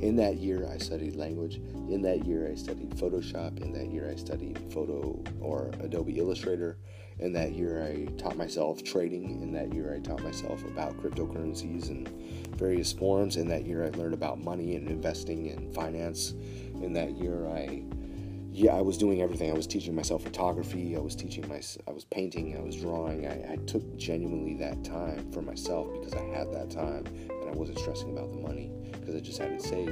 In 0.00 0.14
that 0.16 0.36
year, 0.36 0.68
I 0.72 0.78
studied 0.78 1.16
language. 1.16 1.56
In 1.56 2.02
that 2.02 2.24
year, 2.24 2.48
I 2.50 2.54
studied 2.54 2.90
Photoshop. 2.90 3.60
In 3.60 3.72
that 3.72 3.90
year, 3.90 4.08
I 4.10 4.16
studied 4.16 4.58
photo 4.72 5.22
or 5.40 5.70
Adobe 5.80 6.18
Illustrator. 6.18 6.78
In 7.18 7.32
that 7.32 7.52
year, 7.52 7.82
I 7.82 8.04
taught 8.16 8.36
myself 8.36 8.84
trading. 8.84 9.42
In 9.42 9.52
that 9.52 9.74
year, 9.74 9.92
I 9.92 9.98
taught 9.98 10.22
myself 10.22 10.64
about 10.64 10.96
cryptocurrencies 11.02 11.88
and 11.88 12.08
various 12.56 12.92
forms. 12.92 13.36
In 13.36 13.48
that 13.48 13.66
year, 13.66 13.84
I 13.84 13.88
learned 13.96 14.14
about 14.14 14.38
money 14.38 14.76
and 14.76 14.88
investing 14.88 15.50
and 15.50 15.74
finance. 15.74 16.30
In 16.80 16.92
that 16.92 17.16
year, 17.16 17.48
I 17.48 17.82
yeah, 18.58 18.74
I 18.74 18.80
was 18.80 18.98
doing 18.98 19.22
everything. 19.22 19.50
I 19.50 19.54
was 19.54 19.68
teaching 19.68 19.94
myself 19.94 20.24
photography. 20.24 20.96
I 20.96 20.98
was 20.98 21.14
teaching 21.14 21.46
my, 21.48 21.60
I 21.86 21.92
was 21.92 22.04
painting. 22.04 22.56
I 22.56 22.60
was 22.60 22.74
drawing. 22.74 23.26
I, 23.26 23.52
I 23.52 23.56
took 23.66 23.96
genuinely 23.96 24.54
that 24.54 24.82
time 24.82 25.30
for 25.30 25.42
myself 25.42 25.86
because 25.92 26.14
I 26.14 26.24
had 26.36 26.52
that 26.52 26.68
time 26.68 27.04
and 27.48 27.56
I 27.56 27.58
wasn't 27.58 27.78
stressing 27.78 28.10
about 28.10 28.30
the 28.30 28.38
money 28.38 28.70
because 28.92 29.14
I 29.14 29.20
just 29.20 29.38
had 29.38 29.52
it 29.52 29.62
saved. 29.62 29.90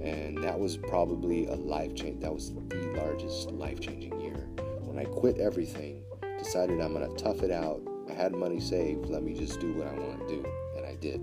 And 0.00 0.42
that 0.42 0.58
was 0.58 0.78
probably 0.78 1.46
a 1.46 1.54
life 1.54 1.94
change. 1.94 2.22
That 2.22 2.32
was 2.32 2.52
the 2.54 2.76
largest 2.96 3.50
life 3.50 3.80
changing 3.80 4.18
year 4.20 4.48
when 4.80 4.98
I 4.98 5.04
quit 5.04 5.38
everything, 5.38 6.02
decided 6.38 6.80
I'm 6.80 6.94
gonna 6.94 7.14
tough 7.16 7.42
it 7.42 7.50
out. 7.50 7.80
I 8.08 8.14
had 8.14 8.32
money 8.32 8.60
saved. 8.60 9.06
Let 9.06 9.22
me 9.22 9.34
just 9.34 9.60
do 9.60 9.72
what 9.74 9.86
I 9.86 9.92
want 9.92 10.26
to 10.26 10.36
do, 10.36 10.46
and 10.76 10.86
I 10.86 10.94
did. 10.96 11.20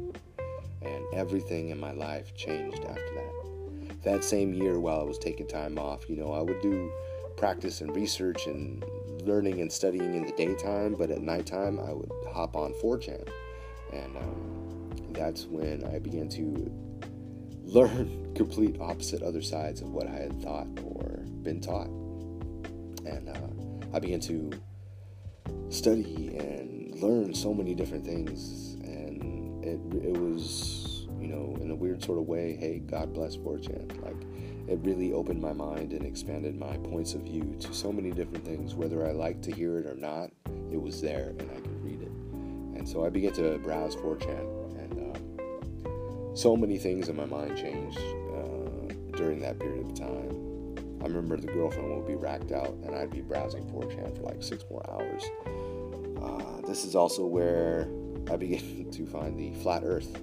And 0.83 1.13
everything 1.13 1.69
in 1.69 1.79
my 1.79 1.91
life 1.91 2.33
changed 2.35 2.85
after 2.85 3.13
that 3.15 3.47
that 4.03 4.23
same 4.23 4.53
year 4.53 4.79
while 4.79 5.01
I 5.01 5.03
was 5.03 5.17
taking 5.17 5.47
time 5.47 5.77
off, 5.77 6.09
you 6.09 6.15
know, 6.15 6.31
I 6.31 6.41
would 6.41 6.61
do 6.61 6.91
practice 7.35 7.81
and 7.81 7.93
research 7.95 8.47
and 8.47 8.83
learning 9.23 9.59
and 9.59 9.71
studying 9.71 10.15
in 10.15 10.25
the 10.25 10.31
daytime, 10.31 10.95
but 10.97 11.11
at 11.11 11.21
nighttime 11.21 11.79
I 11.79 11.91
would 11.91 12.09
hop 12.31 12.55
on 12.55 12.73
4chan. 12.81 13.27
And 13.91 14.17
um, 14.17 14.56
that's 15.17 15.45
when 15.45 15.83
I 15.85 15.99
began 15.99 16.29
to 16.29 16.71
learn 17.63 18.31
complete 18.35 18.77
opposite 18.79 19.23
other 19.23 19.41
sides 19.41 19.81
of 19.81 19.89
what 19.89 20.07
I 20.07 20.15
had 20.15 20.41
thought 20.41 20.67
or 20.83 21.23
been 21.41 21.59
taught. 21.59 21.87
And 23.05 23.29
uh, 23.29 23.95
I 23.95 23.99
began 23.99 24.19
to 24.21 24.51
study 25.69 26.37
and 26.37 27.01
learn 27.01 27.33
so 27.33 27.53
many 27.53 27.73
different 27.73 28.05
things. 28.05 28.75
And 28.83 29.63
it, 29.65 29.79
it 30.05 30.17
was 30.17 30.87
you 31.19 31.27
know, 31.27 31.57
in 31.61 31.71
a 31.71 31.75
weird 31.75 32.03
sort 32.03 32.19
of 32.19 32.27
way, 32.27 32.55
hey, 32.55 32.79
God 32.79 33.13
bless 33.13 33.35
4chan. 33.37 34.03
Like, 34.03 34.23
it 34.67 34.79
really 34.83 35.13
opened 35.13 35.41
my 35.41 35.53
mind 35.53 35.93
and 35.93 36.05
expanded 36.05 36.55
my 36.55 36.77
points 36.77 37.13
of 37.13 37.21
view 37.21 37.55
to 37.61 37.73
so 37.73 37.91
many 37.91 38.11
different 38.11 38.45
things. 38.45 38.75
Whether 38.75 39.07
I 39.07 39.11
liked 39.11 39.43
to 39.43 39.51
hear 39.51 39.79
it 39.79 39.85
or 39.85 39.95
not, 39.95 40.29
it 40.71 40.81
was 40.81 41.01
there 41.01 41.33
and 41.39 41.49
I 41.51 41.55
could 41.55 41.83
read 41.83 42.01
it. 42.01 42.11
And 42.77 42.87
so 42.87 43.05
I 43.05 43.09
began 43.09 43.33
to 43.33 43.57
browse 43.59 43.95
4chan, 43.95 44.29
and 44.29 44.47
um, 44.47 44.56
so 46.37 46.55
many 46.55 46.77
things 46.77 47.09
in 47.09 47.15
my 47.15 47.25
mind 47.25 47.57
changed 47.57 47.97
uh, 47.97 48.93
during 49.17 49.39
that 49.41 49.59
period 49.59 49.87
of 49.87 49.95
time. 49.95 51.01
I 51.01 51.07
remember 51.07 51.37
the 51.37 51.47
girlfriend 51.47 51.95
would 51.95 52.07
be 52.07 52.15
racked 52.15 52.51
out, 52.51 52.75
and 52.83 52.95
I'd 52.95 53.11
be 53.11 53.21
browsing 53.21 53.65
4chan 53.65 54.15
for 54.15 54.23
like 54.23 54.43
six 54.43 54.63
more 54.69 54.83
hours. 54.89 55.23
Uh, 56.21 56.67
this 56.67 56.85
is 56.85 56.95
also 56.95 57.25
where 57.25 57.89
I 58.31 58.35
began 58.35 58.89
to 58.91 59.05
find 59.07 59.37
the 59.37 59.53
flat 59.61 59.83
earth 59.83 60.21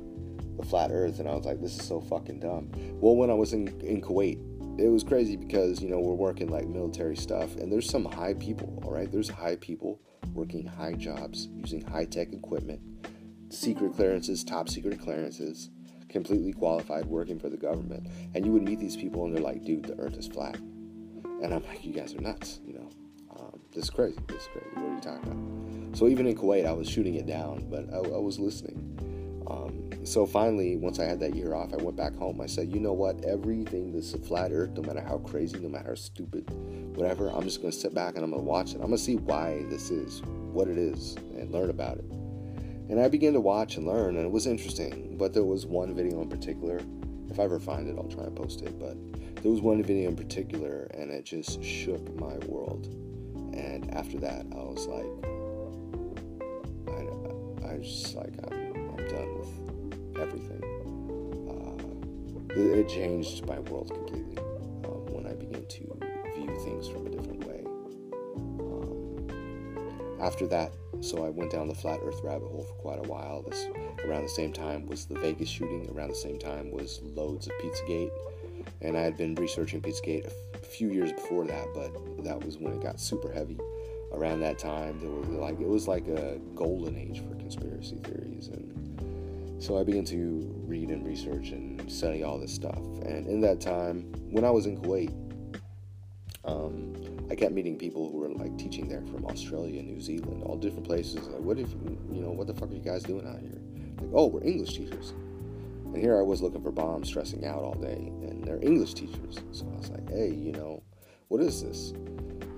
the 0.57 0.65
flat 0.65 0.91
earth 0.93 1.19
and 1.19 1.29
I 1.29 1.35
was 1.35 1.45
like, 1.45 1.61
this 1.61 1.77
is 1.77 1.85
so 1.85 2.01
fucking 2.01 2.41
dumb. 2.41 2.71
Well, 3.01 3.17
when 3.17 3.31
I 3.31 3.35
was 3.35 3.53
in, 3.53 3.69
in 3.81 4.01
Kuwait, 4.01 4.39
it 4.79 4.89
was 4.89 5.03
crazy 5.03 5.37
because, 5.37 5.83
you 5.83 5.89
know, 5.89 5.99
we're 5.99 6.15
working 6.15 6.49
like 6.49 6.69
military 6.69 7.17
stuff 7.17 7.57
and 7.57 7.73
there's 7.73 7.89
some 7.89 8.05
high 8.05 8.35
people, 8.35 8.81
all 8.85 8.93
right? 8.93 9.11
There's 9.11 9.29
high 9.29 9.57
people 9.57 10.01
working 10.33 10.67
high 10.67 10.95
jobs 10.95 11.49
using 11.53 11.81
high 11.83 12.05
tech 12.05 12.33
equipment, 12.33 12.81
secret 13.51 13.95
clearances, 13.95 14.45
top 14.45 14.69
secret 14.69 15.01
clearances, 15.01 15.71
completely 16.15 16.53
qualified 16.53 17.05
working 17.07 17.41
for 17.41 17.49
the 17.49 17.57
government. 17.57 18.07
And 18.35 18.47
you 18.47 18.53
would 18.53 18.63
meet 18.63 18.79
these 18.79 18.97
people 18.97 19.25
and 19.25 19.35
they're 19.35 19.43
like, 19.43 19.65
dude, 19.65 19.83
the 19.83 19.99
earth 19.99 20.17
is 20.17 20.29
flat. 20.29 20.55
And 20.55 21.53
I'm 21.53 21.65
like, 21.67 21.85
you 21.85 21.93
guys 21.93 22.15
are 22.15 22.21
nuts, 22.21 22.61
you 22.65 22.75
know? 22.75 22.89
Um, 23.37 23.61
this 23.75 23.85
is 23.85 23.91
crazy. 23.91 24.17
This 24.29 24.43
is 24.43 24.49
crazy. 24.53 24.69
What 24.75 24.85
are 24.85 24.95
you 24.95 25.01
talking 25.01 25.33
about? 25.33 25.99
So 25.99 26.07
even 26.07 26.29
in 26.29 26.37
Kuwait, 26.37 26.67
I 26.67 26.73
was 26.73 26.89
shooting 26.89 27.17
it 27.17 27.27
down, 27.27 27.67
but 27.69 27.93
I, 27.93 27.97
I 27.97 28.21
was 28.21 28.39
listening. 28.39 29.43
Um, 29.51 29.91
so 30.07 30.25
finally, 30.25 30.77
once 30.77 31.01
I 31.01 31.05
had 31.05 31.19
that 31.19 31.35
year 31.35 31.53
off, 31.53 31.75
I 31.75 31.83
went 31.83 31.97
back 31.97 32.15
home. 32.15 32.41
I 32.41 32.47
said, 32.47 32.73
you 32.73 32.79
know 32.79 32.93
what? 32.93 33.25
Everything 33.25 33.93
that's 33.93 34.15
a 34.15 34.19
flat 34.19 34.53
earth, 34.53 34.71
no 34.71 34.83
matter 34.83 35.03
how 35.03 35.19
crazy, 35.19 35.59
no 35.59 35.69
matter 35.69 35.89
how 35.89 35.95
stupid, 35.97 36.49
whatever, 36.95 37.29
I'm 37.29 37.43
just 37.43 37.61
going 37.61 37.73
to 37.73 37.79
sit 37.79 37.93
back 37.93 38.15
and 38.15 38.25
I'm 38.25 38.31
going 38.31 38.43
to 38.43 38.49
watch 38.49 38.71
it. 38.71 38.75
I'm 38.77 38.87
going 38.87 38.93
to 38.93 38.99
see 38.99 39.17
why 39.17 39.65
this 39.69 39.91
is, 39.91 40.23
what 40.23 40.69
it 40.69 40.79
is, 40.79 41.17
and 41.37 41.51
learn 41.51 41.71
about 41.71 41.99
it. 41.99 42.05
And 42.89 43.01
I 43.01 43.09
began 43.09 43.33
to 43.33 43.41
watch 43.41 43.77
and 43.77 43.87
learn, 43.87 44.17
and 44.17 44.27
it 44.27 44.31
was 44.31 44.47
interesting. 44.47 45.17
But 45.17 45.33
there 45.33 45.45
was 45.45 45.65
one 45.67 45.95
video 45.95 46.21
in 46.21 46.29
particular. 46.29 46.81
If 47.31 47.41
I 47.41 47.45
ever 47.45 47.59
find 47.59 47.89
it, 47.89 47.97
I'll 47.99 48.09
try 48.09 48.25
and 48.25 48.37
post 48.37 48.63
it. 48.63 48.79
But 48.79 48.97
there 49.43 49.51
was 49.51 49.61
one 49.61 49.83
video 49.83 50.09
in 50.09 50.17
particular, 50.17 50.91
and 50.95 51.11
it 51.11 51.25
just 51.25 51.63
shook 51.63 52.15
my 52.19 52.37
world. 52.47 52.87
And 53.55 53.91
after 53.95 54.19
that, 54.19 54.47
I 54.53 54.57
was 54.57 54.87
like, 54.87 55.07
I, 56.89 57.71
I 57.73 57.79
was 57.79 57.87
just 57.87 58.15
like, 58.17 58.35
I'm 58.51 58.97
done 59.09 59.39
with 59.39 60.19
everything. 60.19 60.63
Uh, 61.49 62.61
it 62.61 62.89
changed 62.89 63.47
my 63.47 63.59
world 63.61 63.93
completely 63.93 64.39
um, 64.39 65.07
when 65.13 65.27
I 65.27 65.35
began 65.35 65.67
to 65.67 65.99
view 66.37 66.55
things 66.65 66.89
from 66.89 67.07
a 67.07 67.11
different 67.11 67.45
way. 67.47 67.65
Um, 68.61 70.19
after 70.21 70.47
that, 70.49 70.73
so 71.01 71.25
I 71.25 71.31
went 71.31 71.53
down 71.53 71.69
the 71.69 71.75
flat 71.75 72.01
Earth 72.03 72.21
rabbit 72.23 72.49
hole 72.49 72.63
for 72.63 72.75
quite 72.75 72.99
a 72.99 73.09
while. 73.09 73.43
This 73.43 73.67
around 74.05 74.23
the 74.23 74.29
same 74.29 74.53
time 74.53 74.87
was 74.87 75.07
the 75.07 75.19
Vegas 75.19 75.49
shooting. 75.49 75.89
Around 75.95 76.09
the 76.09 76.15
same 76.15 76.39
time 76.39 76.71
was 76.71 77.01
loads 77.03 77.47
of 77.47 77.53
Pizzagate, 77.55 78.11
and 78.81 78.97
I 78.97 79.01
had 79.01 79.17
been 79.17 79.35
researching 79.35 79.81
Pizzagate 79.81 80.27
a 80.55 80.59
few 80.59 80.91
years 80.91 81.13
before 81.13 81.47
that, 81.47 81.67
but 81.75 82.25
that 82.25 82.45
was 82.45 82.59
when 82.59 82.73
it 82.73 82.83
got 82.83 83.01
super 83.01 83.33
heavy. 83.33 83.59
Around 84.13 84.41
that 84.41 84.59
time, 84.59 85.01
there 85.01 85.11
was 85.11 85.29
like 85.29 85.61
it 85.61 85.69
was 85.69 85.89
like 85.89 86.07
a 86.09 86.39
golden 86.55 86.97
age 86.97 87.21
for 87.21 87.35
conspiracy 87.35 87.97
theories, 88.05 88.49
and 88.49 89.63
so 89.63 89.79
I 89.79 89.85
began 89.85 90.05
to 90.07 90.55
read 90.67 90.91
and 90.91 91.05
research 91.07 91.51
and 91.51 91.91
study 91.91 92.23
all 92.23 92.39
this 92.39 92.53
stuff. 92.53 92.79
And 93.05 93.27
in 93.27 93.41
that 93.41 93.61
time, 93.61 94.13
when 94.31 94.45
I 94.45 94.51
was 94.51 94.67
in 94.67 94.81
Kuwait, 94.81 95.13
um, 96.45 97.14
I 97.35 97.37
kept 97.37 97.53
meeting 97.53 97.77
people 97.77 98.09
who 98.09 98.19
were 98.19 98.29
like 98.29 98.57
teaching 98.59 98.87
there 98.89 99.03
from 99.11 99.27
Australia, 99.27 99.83
New 99.83 100.01
Zealand, 100.01 100.45
all 100.45 100.57
different 100.57 100.85
places. 100.85 101.27
Like, 101.27 101.41
what 101.41 101.59
if 101.59 101.69
you 101.73 102.21
know 102.23 102.31
what 102.31 102.47
the 102.47 102.55
fuck 102.55 102.71
are 102.71 102.75
you 102.75 102.79
guys 102.79 103.03
doing 103.03 103.27
out 103.27 103.41
here? 103.41 103.59
Like, 103.99 104.11
oh, 104.15 104.29
we're 104.29 104.45
English 104.45 104.75
teachers. 104.77 105.15
And 105.87 105.97
here 105.97 106.17
I 106.17 106.23
was 106.23 106.41
looking 106.43 106.63
for 106.63 106.71
bombs, 106.71 107.09
stressing 107.09 107.45
out 107.45 107.65
all 107.65 107.75
day, 107.75 108.13
and 108.23 108.45
they're 108.45 108.63
English 108.63 108.95
teachers. 108.95 109.41
So 109.51 109.67
I 109.67 109.77
was 109.77 109.91
like, 109.91 110.09
hey, 110.11 110.31
you 110.31 110.53
know, 110.53 110.81
what 111.27 111.41
is 111.41 111.61
this? 111.61 111.91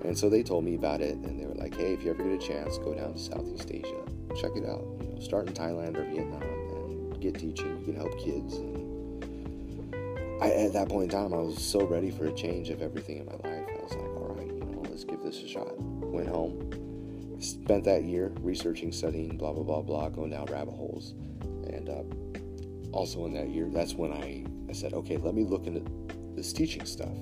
And 0.03 0.15
so 0.15 0.29
they 0.29 0.43
told 0.43 0.63
me 0.63 0.75
about 0.75 1.01
it, 1.01 1.15
and 1.15 1.39
they 1.39 1.47
were 1.47 1.55
like, 1.55 1.75
hey, 1.75 1.93
if 1.93 2.03
you 2.03 2.11
ever 2.11 2.21
get 2.21 2.33
a 2.33 2.47
chance, 2.47 2.77
go 2.77 2.93
down 2.93 3.13
to 3.13 3.19
Southeast 3.19 3.71
Asia, 3.71 4.03
check 4.39 4.51
it 4.55 4.69
out. 4.69 4.85
You 5.01 5.09
know, 5.09 5.19
start 5.19 5.47
in 5.47 5.55
Thailand 5.55 5.97
or 5.97 6.03
Vietnam 6.03 6.43
and 6.43 7.19
get 7.19 7.33
teaching, 7.33 7.79
you 7.79 7.85
can 7.85 7.95
help 7.95 8.15
kids. 8.19 8.57
And 8.57 10.39
I, 10.39 10.51
at 10.51 10.73
that 10.73 10.87
point 10.87 11.05
in 11.05 11.09
time, 11.09 11.33
I 11.33 11.41
was 11.41 11.59
so 11.59 11.83
ready 11.83 12.11
for 12.11 12.27
a 12.27 12.31
change 12.31 12.69
of 12.69 12.83
everything 12.83 13.17
in 13.17 13.25
my 13.25 13.49
life. 13.49 13.56
Give 15.17 15.31
this 15.31 15.43
a 15.43 15.47
shot. 15.47 15.77
Went 15.77 16.27
home, 16.27 17.37
spent 17.39 17.83
that 17.85 18.03
year 18.03 18.31
researching, 18.41 18.91
studying, 18.91 19.37
blah, 19.37 19.53
blah, 19.53 19.63
blah, 19.63 19.81
blah, 19.81 20.09
going 20.09 20.31
down 20.31 20.45
rabbit 20.45 20.73
holes. 20.73 21.13
And 21.67 21.89
uh, 21.89 22.95
also 22.95 23.25
in 23.25 23.33
that 23.33 23.49
year, 23.49 23.69
that's 23.69 23.93
when 23.93 24.11
I, 24.11 24.45
I 24.69 24.73
said, 24.73 24.93
okay, 24.93 25.17
let 25.17 25.35
me 25.35 25.43
look 25.43 25.65
into 25.67 25.83
this 26.35 26.53
teaching 26.53 26.85
stuff. 26.85 27.15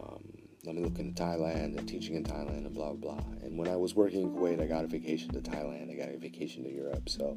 Um, 0.00 0.24
let 0.64 0.74
me 0.74 0.82
look 0.82 0.98
into 0.98 1.20
Thailand 1.22 1.78
and 1.78 1.88
teaching 1.88 2.16
in 2.16 2.24
Thailand 2.24 2.66
and 2.66 2.74
blah, 2.74 2.92
blah, 2.92 3.14
blah. 3.14 3.24
And 3.42 3.58
when 3.58 3.68
I 3.68 3.76
was 3.76 3.94
working 3.94 4.22
in 4.22 4.30
Kuwait, 4.30 4.62
I 4.62 4.66
got 4.66 4.84
a 4.84 4.88
vacation 4.88 5.32
to 5.32 5.40
Thailand. 5.40 5.90
I 5.90 5.94
got 5.94 6.14
a 6.14 6.18
vacation 6.18 6.64
to 6.64 6.70
Europe. 6.70 7.08
So, 7.08 7.36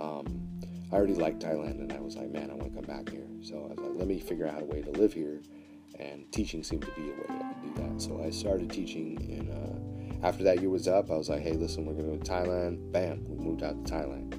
um, 0.00 0.48
I 0.92 0.96
already 0.96 1.14
liked 1.14 1.42
Thailand, 1.42 1.80
and 1.80 1.90
I 1.90 2.00
was 2.00 2.16
like, 2.16 2.30
man, 2.30 2.50
I 2.50 2.54
want 2.54 2.74
to 2.74 2.74
come 2.74 2.84
back 2.84 3.08
here. 3.08 3.26
So 3.42 3.54
I 3.54 3.74
was 3.74 3.78
like, 3.78 3.98
let 3.98 4.06
me 4.06 4.20
figure 4.20 4.46
out 4.46 4.60
a 4.60 4.64
way 4.66 4.82
to 4.82 4.90
live 4.90 5.14
here, 5.14 5.40
and 5.98 6.30
teaching 6.32 6.62
seemed 6.62 6.82
to 6.82 6.90
be 6.92 7.10
a 7.10 7.12
way 7.12 7.42
could 7.62 7.74
do 7.74 7.82
that. 7.82 8.00
So 8.00 8.22
I 8.22 8.30
started 8.30 8.70
teaching, 8.70 9.18
and 9.30 9.50
uh, 9.50 10.26
after 10.26 10.44
that 10.44 10.60
year 10.60 10.70
was 10.70 10.88
up, 10.88 11.10
I 11.10 11.16
was 11.16 11.28
like, 11.28 11.42
hey, 11.42 11.52
listen, 11.52 11.84
we're 11.84 11.94
going 11.94 12.10
to 12.10 12.16
go 12.16 12.22
to 12.22 12.30
Thailand. 12.30 12.92
Bam, 12.92 13.24
we 13.28 13.36
moved 13.36 13.62
out 13.62 13.84
to 13.84 13.92
Thailand. 13.92 14.38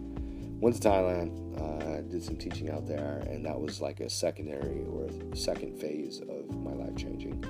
Went 0.59 0.81
to 0.81 0.87
Thailand, 0.87 1.59
uh, 1.59 2.01
did 2.09 2.23
some 2.23 2.37
teaching 2.37 2.69
out 2.69 2.87
there, 2.87 3.23
and 3.27 3.45
that 3.45 3.59
was 3.59 3.81
like 3.81 3.99
a 3.99 4.09
secondary 4.09 4.85
or 4.85 5.05
a 5.05 5.35
second 5.35 5.77
phase 5.79 6.21
of 6.21 6.55
my 6.55 6.71
life 6.71 6.95
changing. 6.95 7.43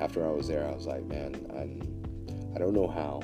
After 0.00 0.26
I 0.26 0.30
was 0.30 0.48
there, 0.48 0.66
I 0.66 0.72
was 0.74 0.86
like, 0.86 1.04
man, 1.04 1.46
I'm, 1.56 2.52
I 2.54 2.58
don't 2.58 2.74
know 2.74 2.88
how, 2.88 3.22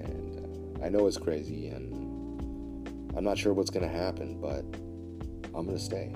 and 0.00 0.80
uh, 0.80 0.84
I 0.84 0.88
know 0.88 1.06
it's 1.06 1.18
crazy, 1.18 1.68
and 1.68 1.92
I'm 3.14 3.24
not 3.24 3.36
sure 3.36 3.52
what's 3.52 3.70
gonna 3.70 3.88
happen, 3.88 4.40
but 4.40 4.64
I'm 5.54 5.66
gonna 5.66 5.78
stay. 5.78 6.14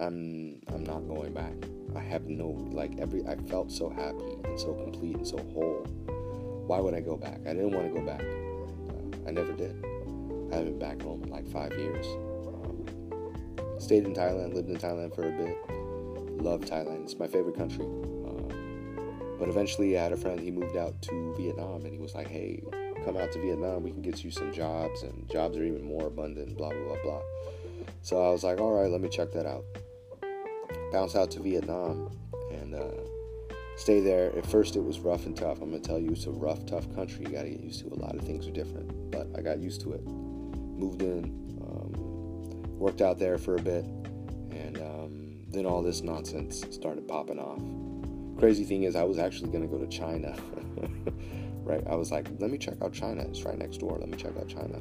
I'm 0.00 0.60
I'm 0.72 0.84
not 0.84 1.06
going 1.06 1.32
back. 1.34 1.52
I 1.94 2.00
have 2.00 2.26
no 2.26 2.48
like 2.72 2.98
every 2.98 3.26
I 3.26 3.36
felt 3.36 3.70
so 3.70 3.90
happy 3.90 4.38
and 4.44 4.58
so 4.58 4.72
complete 4.74 5.16
and 5.16 5.26
so 5.26 5.36
whole. 5.52 5.86
Why 6.66 6.80
would 6.80 6.94
I 6.94 7.00
go 7.00 7.16
back? 7.16 7.40
I 7.46 7.52
didn't 7.52 7.72
want 7.72 7.92
to 7.92 8.00
go 8.00 8.06
back. 8.06 8.22
Uh, 8.22 9.28
I 9.28 9.32
never 9.32 9.52
did. 9.52 9.76
I 10.52 10.56
haven't 10.56 10.78
been 10.78 10.78
back 10.78 11.02
home 11.02 11.22
in 11.24 11.30
like 11.30 11.46
five 11.48 11.72
years. 11.74 12.06
Um, 12.06 12.86
stayed 13.78 14.04
in 14.04 14.14
Thailand, 14.14 14.54
lived 14.54 14.70
in 14.70 14.76
Thailand 14.76 15.14
for 15.14 15.28
a 15.28 15.32
bit. 15.32 15.56
Love 16.42 16.62
Thailand. 16.62 17.02
It's 17.04 17.18
my 17.18 17.26
favorite 17.26 17.56
country. 17.56 17.84
Um, 17.84 19.36
but 19.38 19.48
eventually, 19.48 19.98
I 19.98 20.02
had 20.04 20.12
a 20.12 20.16
friend. 20.16 20.40
He 20.40 20.50
moved 20.50 20.76
out 20.76 21.00
to 21.02 21.34
Vietnam, 21.36 21.84
and 21.84 21.92
he 21.92 21.98
was 21.98 22.14
like, 22.14 22.28
"Hey, 22.28 22.62
come 23.04 23.16
out 23.16 23.32
to 23.32 23.40
Vietnam. 23.40 23.82
We 23.82 23.90
can 23.90 24.02
get 24.02 24.24
you 24.24 24.30
some 24.30 24.52
jobs, 24.52 25.02
and 25.02 25.28
jobs 25.28 25.58
are 25.58 25.64
even 25.64 25.82
more 25.82 26.06
abundant." 26.06 26.56
Blah 26.56 26.70
blah 26.70 26.84
blah 26.84 27.02
blah. 27.02 27.22
So 28.02 28.22
I 28.22 28.30
was 28.30 28.44
like, 28.44 28.60
"All 28.60 28.72
right, 28.72 28.90
let 28.90 29.00
me 29.00 29.08
check 29.08 29.32
that 29.32 29.46
out." 29.46 29.64
Bounce 30.92 31.14
out 31.14 31.30
to 31.32 31.40
Vietnam, 31.40 32.10
and 32.50 32.74
uh, 32.74 33.54
stay 33.76 34.00
there. 34.00 34.36
At 34.36 34.46
first, 34.46 34.76
it 34.76 34.80
was 34.80 35.00
rough 35.00 35.26
and 35.26 35.36
tough. 35.36 35.60
I'm 35.60 35.70
gonna 35.70 35.82
tell 35.82 35.98
you, 35.98 36.10
it's 36.10 36.26
a 36.26 36.30
rough, 36.30 36.66
tough 36.66 36.92
country. 36.94 37.24
You 37.26 37.32
gotta 37.32 37.50
get 37.50 37.60
used 37.60 37.80
to. 37.80 37.94
A 37.94 38.00
lot 38.00 38.14
of 38.14 38.22
things 38.22 38.46
are 38.46 38.52
different, 38.52 39.10
but 39.10 39.28
I 39.36 39.40
got 39.40 39.58
used 39.60 39.80
to 39.82 39.92
it. 39.92 40.04
Moved 40.06 41.02
in, 41.02 41.24
um, 41.62 42.78
worked 42.78 43.00
out 43.00 43.18
there 43.18 43.38
for 43.38 43.56
a 43.56 43.62
bit, 43.62 43.84
and 43.84 44.78
um, 44.78 45.36
then 45.48 45.66
all 45.66 45.82
this 45.82 46.02
nonsense 46.02 46.64
started 46.70 47.06
popping 47.06 47.38
off. 47.38 47.60
Crazy 48.38 48.64
thing 48.64 48.84
is, 48.84 48.96
I 48.96 49.04
was 49.04 49.18
actually 49.18 49.50
gonna 49.50 49.66
go 49.66 49.78
to 49.78 49.86
China. 49.86 50.36
right? 51.70 51.86
I 51.88 51.94
was 51.94 52.10
like, 52.10 52.28
let 52.38 52.50
me 52.50 52.58
check 52.58 52.82
out 52.82 52.92
China. 52.92 53.22
It's 53.22 53.42
right 53.42 53.58
next 53.58 53.78
door. 53.78 53.96
Let 53.98 54.08
me 54.08 54.16
check 54.16 54.36
out 54.36 54.48
China 54.48 54.76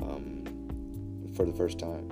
um, 0.00 0.44
for 1.34 1.44
the 1.44 1.52
first 1.52 1.78
time. 1.78 2.08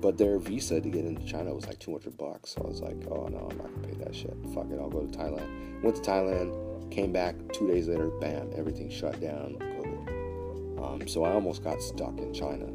But 0.00 0.16
their 0.16 0.38
visa 0.38 0.80
to 0.80 0.88
get 0.88 1.04
into 1.04 1.24
China 1.24 1.54
was 1.54 1.66
like 1.66 1.78
200 1.78 2.16
bucks. 2.16 2.50
So 2.50 2.62
I 2.64 2.68
was 2.68 2.80
like, 2.80 2.96
oh 3.10 3.26
no, 3.26 3.48
I'm 3.50 3.58
not 3.58 3.74
gonna 3.74 3.88
pay 3.88 4.04
that 4.04 4.14
shit. 4.14 4.34
Fuck 4.54 4.70
it, 4.70 4.78
I'll 4.78 4.88
go 4.88 5.04
to 5.04 5.18
Thailand. 5.18 5.82
Went 5.82 5.96
to 5.96 6.02
Thailand, 6.02 6.90
came 6.90 7.12
back 7.12 7.34
two 7.52 7.66
days 7.66 7.88
later, 7.88 8.08
bam, 8.20 8.50
everything 8.56 8.90
shut 8.90 9.20
down, 9.20 9.56
COVID. 9.58 10.84
Um, 10.84 11.08
so 11.08 11.24
I 11.24 11.32
almost 11.32 11.64
got 11.64 11.82
stuck 11.82 12.18
in 12.18 12.32
China 12.32 12.66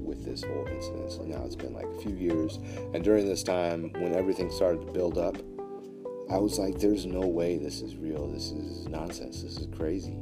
with 0.00 0.24
this 0.24 0.42
whole 0.42 0.66
incident. 0.66 1.12
So 1.12 1.22
now 1.22 1.44
it's 1.44 1.56
been 1.56 1.72
like 1.72 1.86
a 1.86 1.98
few 2.00 2.14
years. 2.14 2.58
And 2.92 3.04
during 3.04 3.26
this 3.26 3.42
time, 3.42 3.92
when 3.94 4.14
everything 4.14 4.50
started 4.50 4.86
to 4.86 4.92
build 4.92 5.18
up, 5.18 5.36
I 6.30 6.38
was 6.38 6.58
like, 6.58 6.78
there's 6.78 7.06
no 7.06 7.20
way 7.20 7.58
this 7.58 7.82
is 7.82 7.96
real. 7.96 8.26
This 8.28 8.50
is 8.50 8.88
nonsense. 8.88 9.42
This 9.42 9.58
is 9.58 9.68
crazy 9.76 10.21